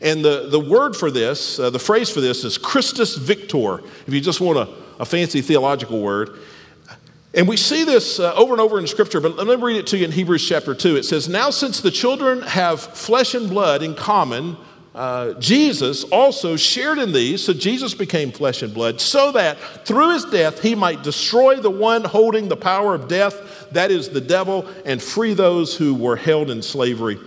And 0.00 0.24
the, 0.24 0.48
the 0.50 0.60
word 0.60 0.94
for 0.94 1.10
this, 1.10 1.58
uh, 1.58 1.70
the 1.70 1.78
phrase 1.78 2.10
for 2.10 2.20
this 2.20 2.44
is 2.44 2.58
Christus 2.58 3.16
Victor, 3.16 3.80
if 4.06 4.12
you 4.12 4.20
just 4.20 4.40
want 4.40 4.58
a, 4.58 4.68
a 5.00 5.04
fancy 5.06 5.40
theological 5.40 6.00
word. 6.00 6.38
And 7.32 7.48
we 7.48 7.56
see 7.56 7.84
this 7.84 8.20
uh, 8.20 8.32
over 8.34 8.52
and 8.52 8.60
over 8.60 8.78
in 8.78 8.86
Scripture, 8.86 9.20
but 9.20 9.36
let 9.36 9.46
me 9.46 9.56
read 9.56 9.76
it 9.76 9.88
to 9.88 9.98
you 9.98 10.04
in 10.04 10.12
Hebrews 10.12 10.46
chapter 10.46 10.74
2. 10.74 10.96
It 10.96 11.04
says, 11.04 11.28
Now 11.28 11.50
since 11.50 11.80
the 11.80 11.90
children 11.90 12.42
have 12.42 12.80
flesh 12.80 13.34
and 13.34 13.50
blood 13.50 13.82
in 13.82 13.94
common, 13.94 14.56
uh, 14.94 15.32
Jesus 15.40 16.04
also 16.04 16.54
shared 16.54 16.98
in 16.98 17.10
these, 17.10 17.42
so 17.42 17.52
Jesus 17.52 17.94
became 17.94 18.30
flesh 18.30 18.62
and 18.62 18.72
blood, 18.72 19.00
so 19.00 19.32
that 19.32 19.58
through 19.84 20.12
his 20.12 20.24
death 20.26 20.62
he 20.62 20.76
might 20.76 21.02
destroy 21.02 21.56
the 21.56 21.70
one 21.70 22.04
holding 22.04 22.48
the 22.48 22.56
power 22.56 22.94
of 22.94 23.08
death, 23.08 23.63
that 23.74 23.90
is 23.90 24.10
the 24.10 24.20
devil, 24.20 24.66
and 24.84 25.02
free 25.02 25.34
those 25.34 25.76
who 25.76 25.94
were 25.94 26.16
held 26.16 26.50
in 26.50 26.62
slavery 26.62 27.18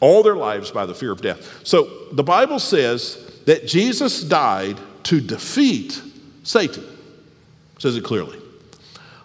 all 0.00 0.22
their 0.22 0.36
lives 0.36 0.70
by 0.70 0.84
the 0.84 0.94
fear 0.94 1.12
of 1.12 1.22
death. 1.22 1.60
So 1.64 2.08
the 2.12 2.24
Bible 2.24 2.58
says 2.58 3.40
that 3.46 3.66
Jesus 3.66 4.22
died 4.22 4.78
to 5.04 5.20
defeat 5.20 6.02
Satan, 6.42 6.84
says 7.78 7.96
it 7.96 8.02
clearly. 8.04 8.38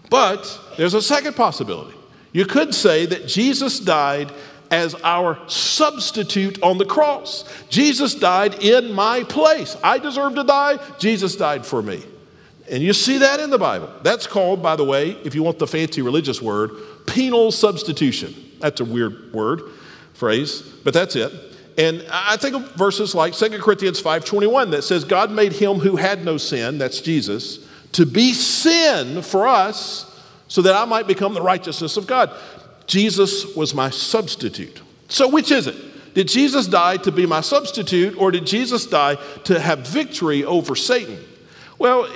But 0.10 0.60
there's 0.78 0.94
a 0.94 1.02
second 1.02 1.36
possibility. 1.36 1.98
You 2.32 2.46
could 2.46 2.76
say 2.76 3.08
that 3.08 3.28
Jesus 3.28 3.80
died 3.80 4.32
as 4.70 4.96
our 5.04 5.40
substitute 5.48 6.62
on 6.62 6.78
the 6.78 6.86
cross. 6.86 7.46
Jesus 7.70 8.14
died 8.14 8.64
in 8.64 8.94
my 8.94 9.24
place. 9.24 9.76
I 9.84 9.98
deserve 9.98 10.36
to 10.36 10.44
die, 10.44 10.78
Jesus 11.00 11.36
died 11.36 11.66
for 11.66 11.82
me. 11.82 12.04
And 12.70 12.84
you 12.84 12.94
see 12.94 13.20
that 13.20 13.40
in 13.40 13.50
the 13.50 13.58
Bible. 13.58 13.90
That's 14.04 14.28
called, 14.28 14.62
by 14.62 14.76
the 14.76 14.84
way, 14.84 15.12
if 15.24 15.34
you 15.34 15.44
want 15.44 15.60
the 15.60 15.68
fancy 15.68 16.02
religious 16.02 16.42
word, 16.42 16.72
penal 17.06 17.52
substitution. 17.52 18.36
That's 18.60 18.82
a 18.82 18.86
weird 18.86 19.34
word, 19.34 19.62
phrase, 20.14 20.62
but 20.84 20.94
that's 20.94 21.16
it. 21.16 21.32
And 21.78 22.04
I 22.12 22.38
think 22.38 22.56
of 22.56 22.76
verses 22.76 23.14
like 23.14 23.34
2 23.34 23.62
Corinthians 23.62 24.02
5:21 24.02 24.72
that 24.72 24.84
says 24.84 25.04
God 25.04 25.32
made 25.32 25.54
him 25.54 25.78
who 25.78 25.96
had 25.96 26.26
no 26.26 26.38
sin, 26.38 26.78
that's 26.80 27.00
Jesus, 27.00 27.60
to 27.94 28.06
be 28.06 28.34
sin 28.34 29.22
for 29.22 29.48
us 29.48 30.06
so 30.48 30.62
that 30.64 30.76
I 30.76 30.86
might 30.86 31.08
become 31.08 31.34
the 31.34 31.42
righteousness 31.42 31.96
of 31.98 32.08
God. 32.08 32.32
Jesus 32.88 33.56
was 33.56 33.76
my 33.76 33.90
substitute. 33.90 34.82
So, 35.08 35.28
which 35.28 35.52
is 35.52 35.68
it? 35.68 35.76
Did 36.14 36.30
Jesus 36.30 36.66
die 36.66 36.98
to 36.98 37.12
be 37.12 37.28
my 37.28 37.42
substitute, 37.42 38.18
or 38.18 38.32
did 38.32 38.48
Jesus 38.48 38.88
die 38.88 39.18
to 39.44 39.60
have 39.60 39.88
victory 39.88 40.44
over 40.44 40.76
Satan? 40.76 41.20
Well, 41.78 42.08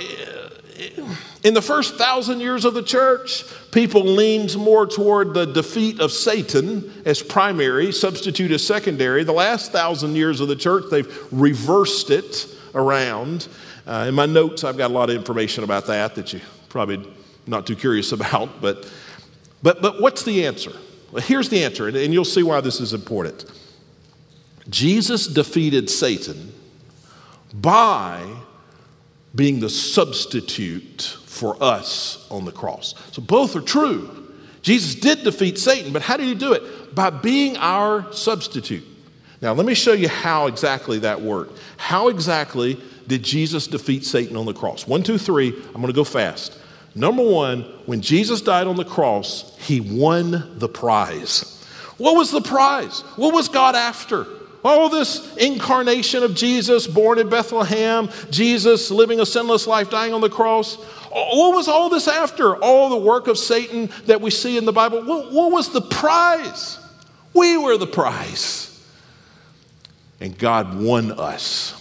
in 1.44 1.54
the 1.54 1.62
first 1.62 1.96
thousand 1.96 2.40
years 2.40 2.66
of 2.66 2.74
the 2.74 2.84
church, 2.84 3.44
people 3.72 4.04
leaned 4.04 4.56
more 4.58 4.86
toward 4.86 5.34
the 5.34 5.46
defeat 5.46 6.00
of 6.00 6.12
Satan 6.12 6.92
as 7.06 7.22
primary, 7.22 7.92
substitute 7.92 8.52
as 8.52 8.66
secondary. 8.66 9.24
The 9.24 9.32
last 9.32 9.72
thousand 9.72 10.16
years 10.16 10.40
of 10.42 10.48
the 10.48 10.56
church, 10.56 10.86
they've 10.90 11.12
reversed 11.32 12.10
it 12.10 12.48
around. 12.74 13.48
Uh, 13.86 14.06
in 14.08 14.16
my 14.16 14.26
notes, 14.26 14.64
I've 14.64 14.78
got 14.78 14.92
a 14.92 14.94
lot 14.94 15.10
of 15.10 15.16
information 15.16 15.64
about 15.64 15.88
that 15.88 16.16
that 16.16 16.34
you 16.34 16.42
probably 16.70 17.06
not 17.48 17.68
too 17.68 17.76
curious 17.76 18.12
about, 18.12 18.62
but 18.62 18.92
but, 19.64 19.82
but 19.82 20.02
what's 20.02 20.24
the 20.24 20.46
answer? 20.46 20.72
Well, 21.12 21.22
here's 21.22 21.50
the 21.50 21.64
answer, 21.64 21.88
and, 21.88 21.98
and 21.98 22.14
you'll 22.14 22.26
see 22.26 22.44
why 22.44 22.62
this 22.62 22.80
is 22.80 22.94
important. 22.94 23.46
Jesus 24.70 25.28
defeated 25.28 25.90
Satan 25.90 26.52
by 27.54 28.24
being 29.34 29.60
the 29.60 29.70
substitute 29.70 31.18
for 31.26 31.62
us 31.62 32.28
on 32.30 32.46
the 32.46 32.52
cross. 32.52 32.96
So 33.12 33.22
both 33.22 33.56
are 33.56 33.62
true. 33.62 34.18
Jesus 34.62 34.96
did 34.96 35.24
defeat 35.24 35.58
Satan, 35.58 35.92
but 35.94 36.02
how 36.02 36.18
did 36.18 36.28
he 36.28 36.36
do 36.36 36.54
it? 36.54 36.94
By 36.94 37.10
being 37.10 37.58
our 37.58 38.12
substitute. 38.14 38.84
Now, 39.42 39.54
let 39.54 39.66
me 39.66 39.74
show 39.74 39.94
you 39.94 40.08
how 40.08 40.46
exactly 40.48 41.00
that 41.00 41.22
worked. 41.22 41.60
How 41.78 42.10
exactly 42.10 42.80
did 43.08 43.24
Jesus 43.24 43.66
defeat 43.66 44.06
Satan 44.06 44.38
on 44.38 44.46
the 44.46 44.54
cross? 44.54 44.86
One, 44.88 45.02
two, 45.02 45.18
three. 45.18 45.50
I'm 45.50 45.82
going 45.82 45.88
to 45.88 45.94
go 45.94 46.04
fast. 46.04 46.58
Number 46.94 47.24
one, 47.24 47.62
when 47.86 48.02
Jesus 48.02 48.42
died 48.42 48.68
on 48.68 48.76
the 48.76 48.86
cross, 48.86 49.58
he 49.58 49.80
won 49.80 50.60
the 50.60 50.70
prize. 50.70 51.66
What 51.98 52.16
was 52.16 52.32
the 52.32 52.42
prize? 52.42 53.02
What 53.16 53.34
was 53.34 53.48
God 53.48 53.76
after? 53.76 54.28
All 54.64 54.90
this 54.90 55.36
incarnation 55.38 56.24
of 56.24 56.36
Jesus, 56.36 56.86
born 56.86 57.18
in 57.18 57.30
Bethlehem, 57.30 58.10
Jesus 58.30 58.92
living 58.92 59.20
a 59.20 59.26
sinless 59.26 59.66
life, 59.66 59.90
dying 59.90 60.14
on 60.14 60.22
the 60.22 60.30
cross. 60.30 60.76
What 60.76 61.56
was 61.56 61.68
all 61.68 61.90
this 61.90 62.08
after? 62.08 62.56
All 62.58 62.90
the 62.90 62.98
work 62.98 63.28
of 63.28 63.38
Satan 63.38 63.90
that 64.06 64.22
we 64.22 64.30
see 64.30 64.58
in 64.58 64.66
the 64.66 64.72
Bible. 64.72 65.04
What, 65.04 65.32
what 65.32 65.52
was 65.52 65.72
the 65.72 65.82
prize? 65.82 66.78
We 67.34 67.58
were 67.58 67.78
the 67.78 67.88
prize. 67.88 68.68
And 70.20 70.38
God 70.38 70.80
won 70.80 71.12
us 71.12 71.74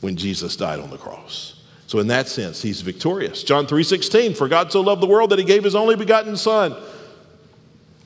when 0.00 0.16
Jesus 0.16 0.56
died 0.56 0.80
on 0.80 0.90
the 0.90 0.98
cross. 0.98 1.62
So 1.86 1.98
in 1.98 2.06
that 2.08 2.28
sense, 2.28 2.62
he's 2.62 2.82
victorious. 2.82 3.42
John 3.42 3.66
3:16, 3.66 4.36
for 4.36 4.46
God 4.46 4.70
so 4.70 4.80
loved 4.80 5.02
the 5.02 5.06
world 5.06 5.30
that 5.30 5.38
he 5.38 5.44
gave 5.44 5.64
his 5.64 5.74
only 5.74 5.96
begotten 5.96 6.36
son. 6.36 6.76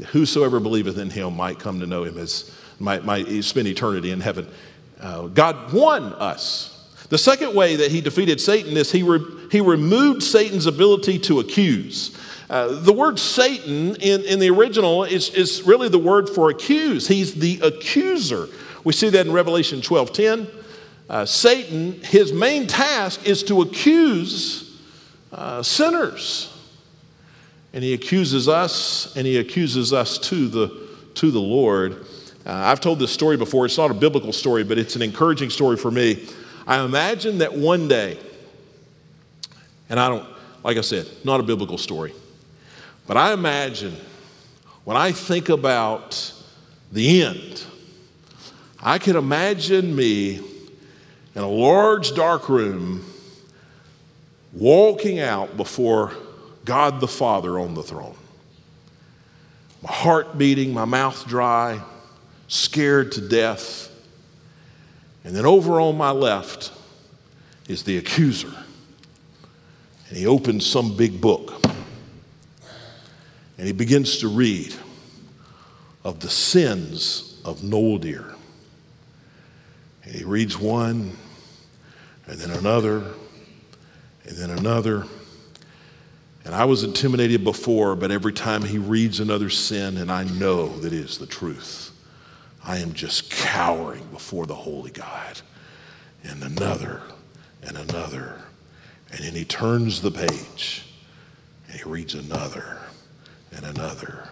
Whosoever 0.08 0.58
believeth 0.58 0.98
in 0.98 1.10
him 1.10 1.36
might 1.36 1.58
come 1.58 1.80
to 1.80 1.86
know 1.86 2.04
him 2.04 2.16
as 2.16 2.50
might, 2.78 3.04
might 3.04 3.42
spend 3.42 3.68
eternity 3.68 4.10
in 4.10 4.20
heaven. 4.20 4.48
Uh, 5.00 5.26
God 5.28 5.72
won 5.72 6.12
us. 6.14 6.70
The 7.10 7.18
second 7.18 7.54
way 7.54 7.76
that 7.76 7.90
he 7.90 8.00
defeated 8.00 8.40
Satan 8.40 8.76
is 8.76 8.90
he, 8.90 9.02
re, 9.02 9.20
he 9.50 9.60
removed 9.60 10.22
Satan's 10.22 10.66
ability 10.66 11.18
to 11.20 11.40
accuse. 11.40 12.18
Uh, 12.48 12.80
the 12.80 12.92
word 12.92 13.18
Satan 13.18 13.96
in, 13.96 14.22
in 14.22 14.38
the 14.38 14.50
original 14.50 15.04
is, 15.04 15.30
is 15.30 15.62
really 15.62 15.88
the 15.88 15.98
word 15.98 16.28
for 16.28 16.50
accuse. 16.50 17.08
He's 17.08 17.34
the 17.34 17.60
accuser. 17.62 18.48
We 18.84 18.92
see 18.92 19.08
that 19.10 19.26
in 19.26 19.32
Revelation 19.32 19.80
12 19.80 20.12
10. 20.12 20.46
Uh, 21.08 21.24
Satan, 21.26 22.00
his 22.02 22.32
main 22.32 22.66
task 22.66 23.26
is 23.26 23.42
to 23.44 23.62
accuse 23.62 24.80
uh, 25.32 25.62
sinners. 25.62 26.50
And 27.72 27.82
he 27.82 27.92
accuses 27.92 28.48
us, 28.48 29.14
and 29.16 29.26
he 29.26 29.36
accuses 29.36 29.92
us 29.92 30.16
to 30.18 30.48
the, 30.48 30.88
to 31.14 31.30
the 31.30 31.40
Lord. 31.40 32.06
Uh, 32.46 32.52
I've 32.52 32.80
told 32.80 32.98
this 32.98 33.10
story 33.10 33.36
before. 33.36 33.64
It's 33.64 33.78
not 33.78 33.90
a 33.90 33.94
biblical 33.94 34.32
story, 34.32 34.64
but 34.64 34.78
it's 34.78 34.96
an 34.96 35.02
encouraging 35.02 35.50
story 35.50 35.76
for 35.76 35.90
me. 35.90 36.26
I 36.66 36.84
imagine 36.84 37.38
that 37.38 37.54
one 37.54 37.88
day, 37.88 38.18
and 39.88 39.98
I 39.98 40.08
don't, 40.08 40.28
like 40.62 40.76
I 40.76 40.82
said, 40.82 41.06
not 41.24 41.40
a 41.40 41.42
biblical 41.42 41.78
story, 41.78 42.12
but 43.06 43.16
I 43.16 43.32
imagine 43.32 43.96
when 44.84 44.96
I 44.96 45.12
think 45.12 45.48
about 45.48 46.32
the 46.92 47.22
end, 47.22 47.64
I 48.80 48.98
can 48.98 49.16
imagine 49.16 49.96
me 49.96 50.40
in 51.34 51.42
a 51.42 51.48
large 51.48 52.14
dark 52.14 52.48
room, 52.50 53.04
walking 54.52 55.18
out 55.18 55.56
before 55.56 56.12
God 56.64 57.00
the 57.00 57.08
Father 57.08 57.58
on 57.58 57.74
the 57.74 57.82
throne. 57.82 58.16
My 59.82 59.92
heart 59.92 60.38
beating, 60.38 60.72
my 60.72 60.84
mouth 60.84 61.26
dry, 61.26 61.80
scared 62.48 63.12
to 63.12 63.20
death. 63.20 63.90
And 65.24 65.34
then 65.34 65.46
over 65.46 65.80
on 65.80 65.96
my 65.96 66.10
left 66.10 66.72
is 67.68 67.82
the 67.84 67.96
accuser. 67.98 68.52
And 70.08 70.16
he 70.18 70.26
opens 70.26 70.66
some 70.66 70.96
big 70.96 71.20
book. 71.20 71.64
And 73.56 73.66
he 73.66 73.72
begins 73.72 74.18
to 74.18 74.28
read 74.28 74.74
of 76.04 76.20
the 76.20 76.28
sins 76.28 77.40
of 77.44 77.62
Noel 77.62 77.98
Deer. 77.98 78.34
And 80.04 80.14
he 80.14 80.24
reads 80.24 80.58
one, 80.58 81.16
and 82.26 82.38
then 82.38 82.50
another, 82.50 83.02
and 84.26 84.36
then 84.36 84.50
another. 84.50 85.06
And 86.44 86.54
I 86.54 86.66
was 86.66 86.84
intimidated 86.84 87.42
before, 87.42 87.96
but 87.96 88.10
every 88.10 88.34
time 88.34 88.62
he 88.62 88.76
reads 88.76 89.20
another 89.20 89.48
sin, 89.48 89.96
and 89.96 90.12
I 90.12 90.24
know 90.24 90.68
that 90.80 90.92
it 90.92 90.98
is 90.98 91.16
the 91.16 91.26
truth, 91.26 91.90
I 92.64 92.78
am 92.78 92.92
just 92.94 93.30
cowering 93.30 94.06
before 94.12 94.46
the 94.46 94.54
Holy 94.54 94.90
God. 94.90 95.40
And 96.22 96.42
another, 96.42 97.02
and 97.62 97.76
another. 97.76 98.40
And 99.10 99.20
then 99.20 99.34
he 99.34 99.44
turns 99.44 100.00
the 100.00 100.10
page, 100.10 100.86
and 101.68 101.76
he 101.76 101.84
reads 101.84 102.14
another, 102.14 102.78
and 103.54 103.64
another. 103.66 104.28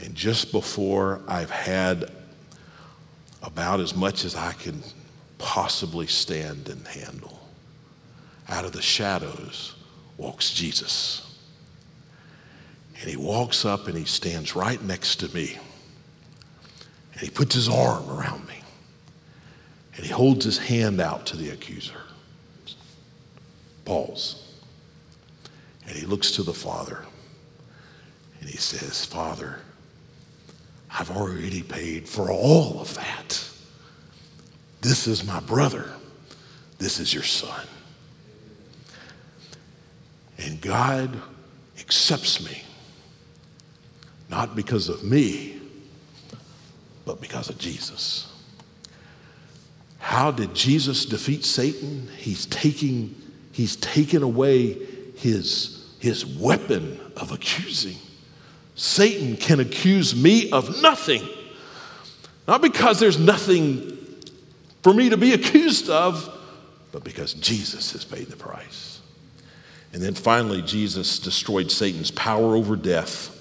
And 0.00 0.14
just 0.14 0.50
before 0.50 1.20
I've 1.28 1.50
had 1.50 2.10
about 3.42 3.80
as 3.80 3.94
much 3.94 4.24
as 4.24 4.34
I 4.34 4.52
can 4.52 4.82
possibly 5.38 6.06
stand 6.06 6.68
and 6.68 6.86
handle. 6.86 7.40
Out 8.48 8.64
of 8.64 8.72
the 8.72 8.82
shadows 8.82 9.74
walks 10.16 10.52
Jesus. 10.52 11.38
And 13.00 13.08
he 13.08 13.16
walks 13.16 13.64
up 13.64 13.86
and 13.86 13.96
he 13.96 14.04
stands 14.04 14.54
right 14.54 14.82
next 14.82 15.16
to 15.20 15.34
me. 15.34 15.58
And 17.20 17.28
he 17.28 17.34
puts 17.34 17.54
his 17.54 17.68
arm 17.68 18.08
around 18.08 18.48
me. 18.48 18.54
And 19.94 20.06
he 20.06 20.10
holds 20.10 20.42
his 20.42 20.56
hand 20.56 21.02
out 21.02 21.26
to 21.26 21.36
the 21.36 21.50
accuser. 21.50 22.00
Pause. 23.84 24.54
And 25.86 25.94
he 25.94 26.06
looks 26.06 26.30
to 26.32 26.42
the 26.42 26.54
Father 26.54 27.04
and 28.40 28.48
he 28.48 28.56
says, 28.56 29.04
Father, 29.04 29.58
I've 30.90 31.10
already 31.10 31.62
paid 31.62 32.08
for 32.08 32.30
all 32.30 32.80
of 32.80 32.94
that. 32.94 33.44
This 34.80 35.06
is 35.06 35.22
my 35.22 35.40
brother. 35.40 35.90
This 36.78 37.00
is 37.00 37.12
your 37.12 37.22
son. 37.22 37.66
And 40.38 40.58
God 40.62 41.20
accepts 41.78 42.42
me, 42.42 42.62
not 44.30 44.56
because 44.56 44.88
of 44.88 45.04
me, 45.04 45.59
but 47.04 47.20
because 47.20 47.48
of 47.48 47.58
Jesus. 47.58 48.26
How 49.98 50.30
did 50.30 50.54
Jesus 50.54 51.04
defeat 51.04 51.44
Satan? 51.44 52.08
He's 52.16 52.46
taking, 52.46 53.14
he's 53.52 53.76
taken 53.76 54.22
away 54.22 54.78
his, 55.16 55.86
his 55.98 56.24
weapon 56.24 56.98
of 57.16 57.32
accusing. 57.32 57.96
Satan 58.74 59.36
can 59.36 59.60
accuse 59.60 60.16
me 60.16 60.50
of 60.50 60.80
nothing. 60.80 61.28
Not 62.48 62.62
because 62.62 62.98
there's 62.98 63.18
nothing 63.18 63.98
for 64.82 64.94
me 64.94 65.10
to 65.10 65.16
be 65.16 65.34
accused 65.34 65.90
of, 65.90 66.36
but 66.90 67.04
because 67.04 67.34
Jesus 67.34 67.92
has 67.92 68.04
paid 68.04 68.28
the 68.28 68.36
price. 68.36 69.00
And 69.92 70.02
then 70.02 70.14
finally 70.14 70.62
Jesus 70.62 71.18
destroyed 71.18 71.70
Satan's 71.70 72.10
power 72.10 72.56
over 72.56 72.76
death. 72.76 73.36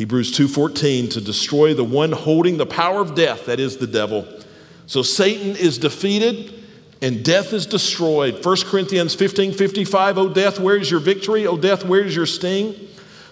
Hebrews 0.00 0.32
2:14 0.32 1.10
to 1.10 1.20
destroy 1.20 1.74
the 1.74 1.84
one 1.84 2.12
holding 2.12 2.56
the 2.56 2.64
power 2.64 3.02
of 3.02 3.14
death 3.14 3.44
that 3.44 3.60
is 3.60 3.76
the 3.76 3.86
devil. 3.86 4.26
So 4.86 5.02
Satan 5.02 5.56
is 5.56 5.76
defeated 5.76 6.54
and 7.02 7.22
death 7.22 7.52
is 7.52 7.66
destroyed. 7.66 8.42
1 8.42 8.56
Corinthians 8.64 9.14
15 9.14 9.52
55, 9.52 10.16
O 10.16 10.30
death, 10.30 10.58
where 10.58 10.78
is 10.78 10.90
your 10.90 11.00
victory? 11.00 11.46
O 11.46 11.58
death, 11.58 11.84
where 11.84 12.00
is 12.00 12.16
your 12.16 12.24
sting? 12.24 12.74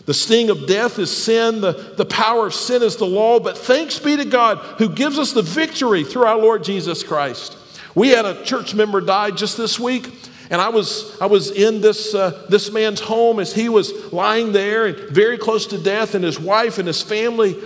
The 0.05 0.13
sting 0.13 0.51
of 0.51 0.67
death 0.67 0.99
is 0.99 1.11
sin. 1.11 1.63
The, 1.63 1.73
the 1.97 2.05
power 2.05 2.49
of 2.49 2.55
sin 2.55 2.83
is 2.83 2.97
the 2.97 3.07
law. 3.07 3.41
But 3.41 3.57
thanks 3.57 3.99
be 3.99 4.19
to 4.19 4.27
God 4.27 4.59
who 4.77 4.91
gives 4.91 5.19
us 5.19 5.33
the 5.33 5.41
victory 5.41 6.05
through 6.05 6.25
our 6.25 6.37
Lord 6.37 6.65
Jesus 6.65 7.03
Christ. 7.03 7.57
We 7.95 8.11
had 8.11 8.27
a 8.27 8.45
church 8.45 8.75
member 8.75 9.01
die 9.01 9.31
just 9.31 9.57
this 9.57 9.81
week. 9.81 10.13
And 10.51 10.61
I 10.61 10.71
was, 10.71 11.19
I 11.21 11.27
was 11.27 11.51
in 11.51 11.81
this, 11.81 12.15
uh, 12.15 12.47
this 12.49 12.73
man's 12.73 13.01
home 13.01 13.39
as 13.39 13.53
he 13.53 13.69
was 13.69 13.93
lying 14.13 14.53
there 14.53 14.87
and 14.87 14.97
very 15.11 15.37
close 15.37 15.67
to 15.69 15.79
death, 15.79 16.15
and 16.15 16.25
his 16.25 16.41
wife 16.41 16.79
and 16.79 16.87
his 16.87 17.03
family 17.03 17.57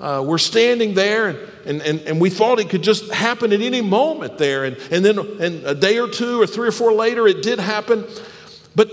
uh, 0.00 0.22
were 0.26 0.38
standing 0.38 0.94
there, 0.94 1.28
and, 1.28 1.38
and, 1.64 1.82
and, 1.82 2.00
and, 2.00 2.20
we 2.20 2.28
thought 2.28 2.58
it 2.58 2.68
could 2.68 2.82
just 2.82 3.12
happen 3.12 3.52
at 3.52 3.60
any 3.60 3.80
moment 3.80 4.36
there. 4.36 4.64
And, 4.64 4.76
and 4.90 5.04
then 5.04 5.18
and 5.18 5.64
a 5.64 5.74
day 5.74 5.98
or 5.98 6.08
two 6.08 6.40
or 6.40 6.46
three 6.46 6.68
or 6.68 6.72
four 6.72 6.92
later, 6.92 7.28
it 7.28 7.42
did 7.42 7.60
happen. 7.60 8.04
But 8.74 8.90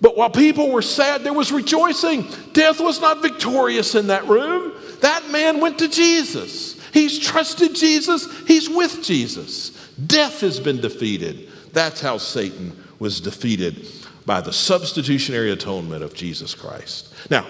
but 0.00 0.16
while 0.16 0.30
people 0.30 0.70
were 0.70 0.82
sad, 0.82 1.24
there 1.24 1.34
was 1.34 1.52
rejoicing. 1.52 2.26
Death 2.54 2.80
was 2.80 3.00
not 3.00 3.20
victorious 3.20 3.94
in 3.94 4.06
that 4.06 4.26
room. 4.26 4.72
That 5.02 5.30
man 5.30 5.60
went 5.60 5.78
to 5.80 5.88
Jesus. 5.88 6.80
He's 6.92 7.18
trusted 7.18 7.74
Jesus, 7.74 8.26
he's 8.46 8.68
with 8.68 9.04
Jesus. 9.04 9.70
Death 10.06 10.40
has 10.40 10.58
been 10.58 10.80
defeated. 10.80 11.49
That's 11.72 12.00
how 12.00 12.18
Satan 12.18 12.76
was 12.98 13.20
defeated 13.20 13.86
by 14.26 14.40
the 14.40 14.52
substitutionary 14.52 15.50
atonement 15.50 16.02
of 16.02 16.14
Jesus 16.14 16.54
Christ. 16.54 17.12
Now, 17.30 17.46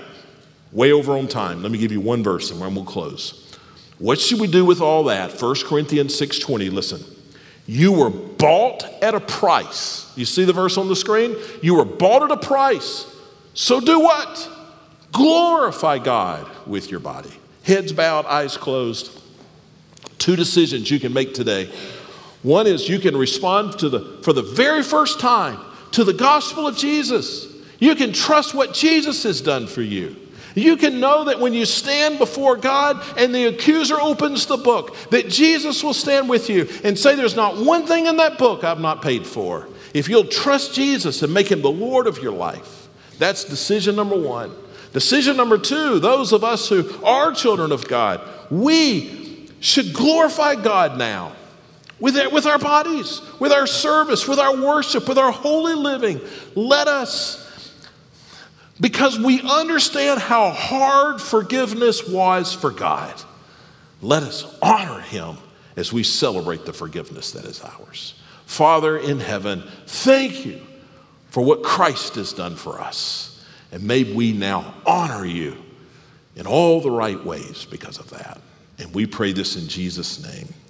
way 0.72 0.92
over 0.92 1.16
on 1.16 1.28
time, 1.28 1.62
let 1.62 1.72
me 1.72 1.78
give 1.78 1.92
you 1.92 2.00
one 2.00 2.22
verse 2.22 2.50
and 2.50 2.60
then 2.60 2.74
we'll 2.74 2.84
close. 2.84 3.56
What 3.98 4.18
should 4.18 4.40
we 4.40 4.46
do 4.46 4.64
with 4.64 4.80
all 4.80 5.04
that? 5.04 5.32
1 5.32 5.66
Corinthians 5.66 6.14
6:20. 6.18 6.70
Listen. 6.70 7.04
You 7.66 7.92
were 7.92 8.10
bought 8.10 8.84
at 9.00 9.14
a 9.14 9.20
price. 9.20 10.10
You 10.16 10.24
see 10.24 10.44
the 10.44 10.52
verse 10.52 10.76
on 10.76 10.88
the 10.88 10.96
screen? 10.96 11.36
You 11.62 11.76
were 11.76 11.84
bought 11.84 12.24
at 12.24 12.32
a 12.32 12.36
price. 12.36 13.06
So 13.54 13.80
do 13.80 14.00
what? 14.00 14.50
Glorify 15.12 15.98
God 15.98 16.50
with 16.66 16.90
your 16.90 16.98
body. 16.98 17.30
Heads 17.62 17.92
bowed, 17.92 18.26
eyes 18.26 18.56
closed. 18.56 19.16
Two 20.18 20.34
decisions 20.34 20.90
you 20.90 20.98
can 20.98 21.12
make 21.12 21.32
today. 21.32 21.70
One 22.42 22.66
is 22.66 22.88
you 22.88 22.98
can 22.98 23.16
respond 23.16 23.78
to 23.80 23.88
the 23.88 24.00
for 24.22 24.32
the 24.32 24.42
very 24.42 24.82
first 24.82 25.20
time 25.20 25.58
to 25.92 26.04
the 26.04 26.12
gospel 26.12 26.66
of 26.66 26.76
Jesus. 26.76 27.46
You 27.78 27.94
can 27.94 28.12
trust 28.12 28.54
what 28.54 28.74
Jesus 28.74 29.22
has 29.24 29.40
done 29.40 29.66
for 29.66 29.82
you. 29.82 30.16
You 30.54 30.76
can 30.76 31.00
know 31.00 31.24
that 31.24 31.40
when 31.40 31.54
you 31.54 31.64
stand 31.64 32.18
before 32.18 32.56
God 32.56 33.02
and 33.16 33.34
the 33.34 33.46
accuser 33.46 34.00
opens 34.00 34.46
the 34.46 34.56
book, 34.56 34.96
that 35.10 35.28
Jesus 35.28 35.82
will 35.82 35.94
stand 35.94 36.28
with 36.28 36.50
you 36.50 36.68
and 36.82 36.98
say, 36.98 37.14
There's 37.14 37.36
not 37.36 37.56
one 37.56 37.86
thing 37.86 38.06
in 38.06 38.16
that 38.16 38.38
book 38.38 38.64
I've 38.64 38.80
not 38.80 39.02
paid 39.02 39.26
for. 39.26 39.68
If 39.94 40.08
you'll 40.08 40.24
trust 40.24 40.74
Jesus 40.74 41.22
and 41.22 41.32
make 41.32 41.50
him 41.50 41.62
the 41.62 41.70
Lord 41.70 42.06
of 42.06 42.18
your 42.18 42.32
life, 42.32 42.88
that's 43.18 43.44
decision 43.44 43.96
number 43.96 44.18
one. 44.18 44.52
Decision 44.92 45.36
number 45.36 45.58
two 45.58 46.00
those 46.00 46.32
of 46.32 46.42
us 46.42 46.68
who 46.68 47.04
are 47.04 47.32
children 47.32 47.70
of 47.70 47.86
God, 47.86 48.20
we 48.50 49.48
should 49.60 49.92
glorify 49.92 50.54
God 50.56 50.98
now 50.98 51.32
with, 52.00 52.16
it, 52.16 52.32
with 52.32 52.46
our 52.46 52.58
bodies, 52.58 53.20
with 53.38 53.52
our 53.52 53.66
service, 53.66 54.26
with 54.26 54.38
our 54.38 54.56
worship, 54.56 55.06
with 55.08 55.18
our 55.18 55.30
holy 55.30 55.74
living. 55.74 56.20
Let 56.54 56.88
us 56.88 57.46
because 58.80 59.18
we 59.18 59.42
understand 59.42 60.20
how 60.20 60.50
hard 60.50 61.20
forgiveness 61.20 62.08
was 62.08 62.54
for 62.54 62.70
God. 62.70 63.14
Let 64.00 64.22
us 64.22 64.56
honor 64.62 65.00
him 65.00 65.36
as 65.76 65.92
we 65.92 66.02
celebrate 66.02 66.64
the 66.64 66.72
forgiveness 66.72 67.32
that 67.32 67.44
is 67.44 67.60
ours. 67.62 68.14
Father 68.46 68.96
in 68.96 69.20
heaven, 69.20 69.62
thank 69.86 70.46
you 70.46 70.60
for 71.28 71.44
what 71.44 71.62
Christ 71.62 72.14
has 72.14 72.32
done 72.32 72.56
for 72.56 72.80
us. 72.80 73.44
And 73.70 73.84
may 73.84 74.02
we 74.02 74.32
now 74.32 74.74
honor 74.86 75.24
you 75.24 75.56
in 76.34 76.46
all 76.46 76.80
the 76.80 76.90
right 76.90 77.22
ways 77.22 77.66
because 77.66 77.98
of 77.98 78.10
that. 78.10 78.40
And 78.78 78.92
we 78.94 79.06
pray 79.06 79.32
this 79.32 79.56
in 79.56 79.68
Jesus' 79.68 80.24
name. 80.24 80.48